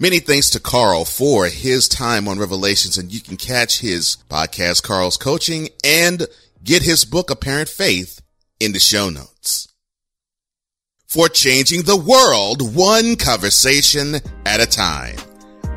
[0.03, 4.83] Many thanks to Carl for his time on Revelations, and you can catch his podcast,
[4.83, 6.27] Carl's Coaching, and
[6.65, 8.21] get his book, Apparent Faith,
[8.59, 9.69] in the show notes.
[11.07, 15.19] For changing the world one conversation at a time,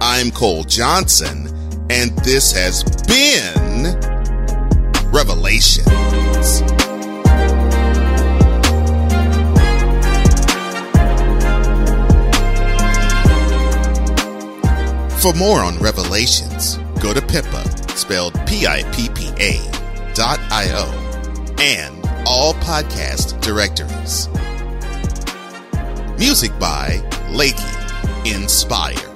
[0.01, 1.45] I'm Cole Johnson,
[1.91, 3.93] and this has been
[5.11, 6.84] Revelations.
[15.26, 17.67] For more on Revelations, go to Pippa,
[17.97, 19.57] spelled P-I-P-P-A
[20.13, 24.30] dot I-O, and all podcast directories.
[26.19, 27.01] Music by
[27.32, 29.14] Lakey Inspire.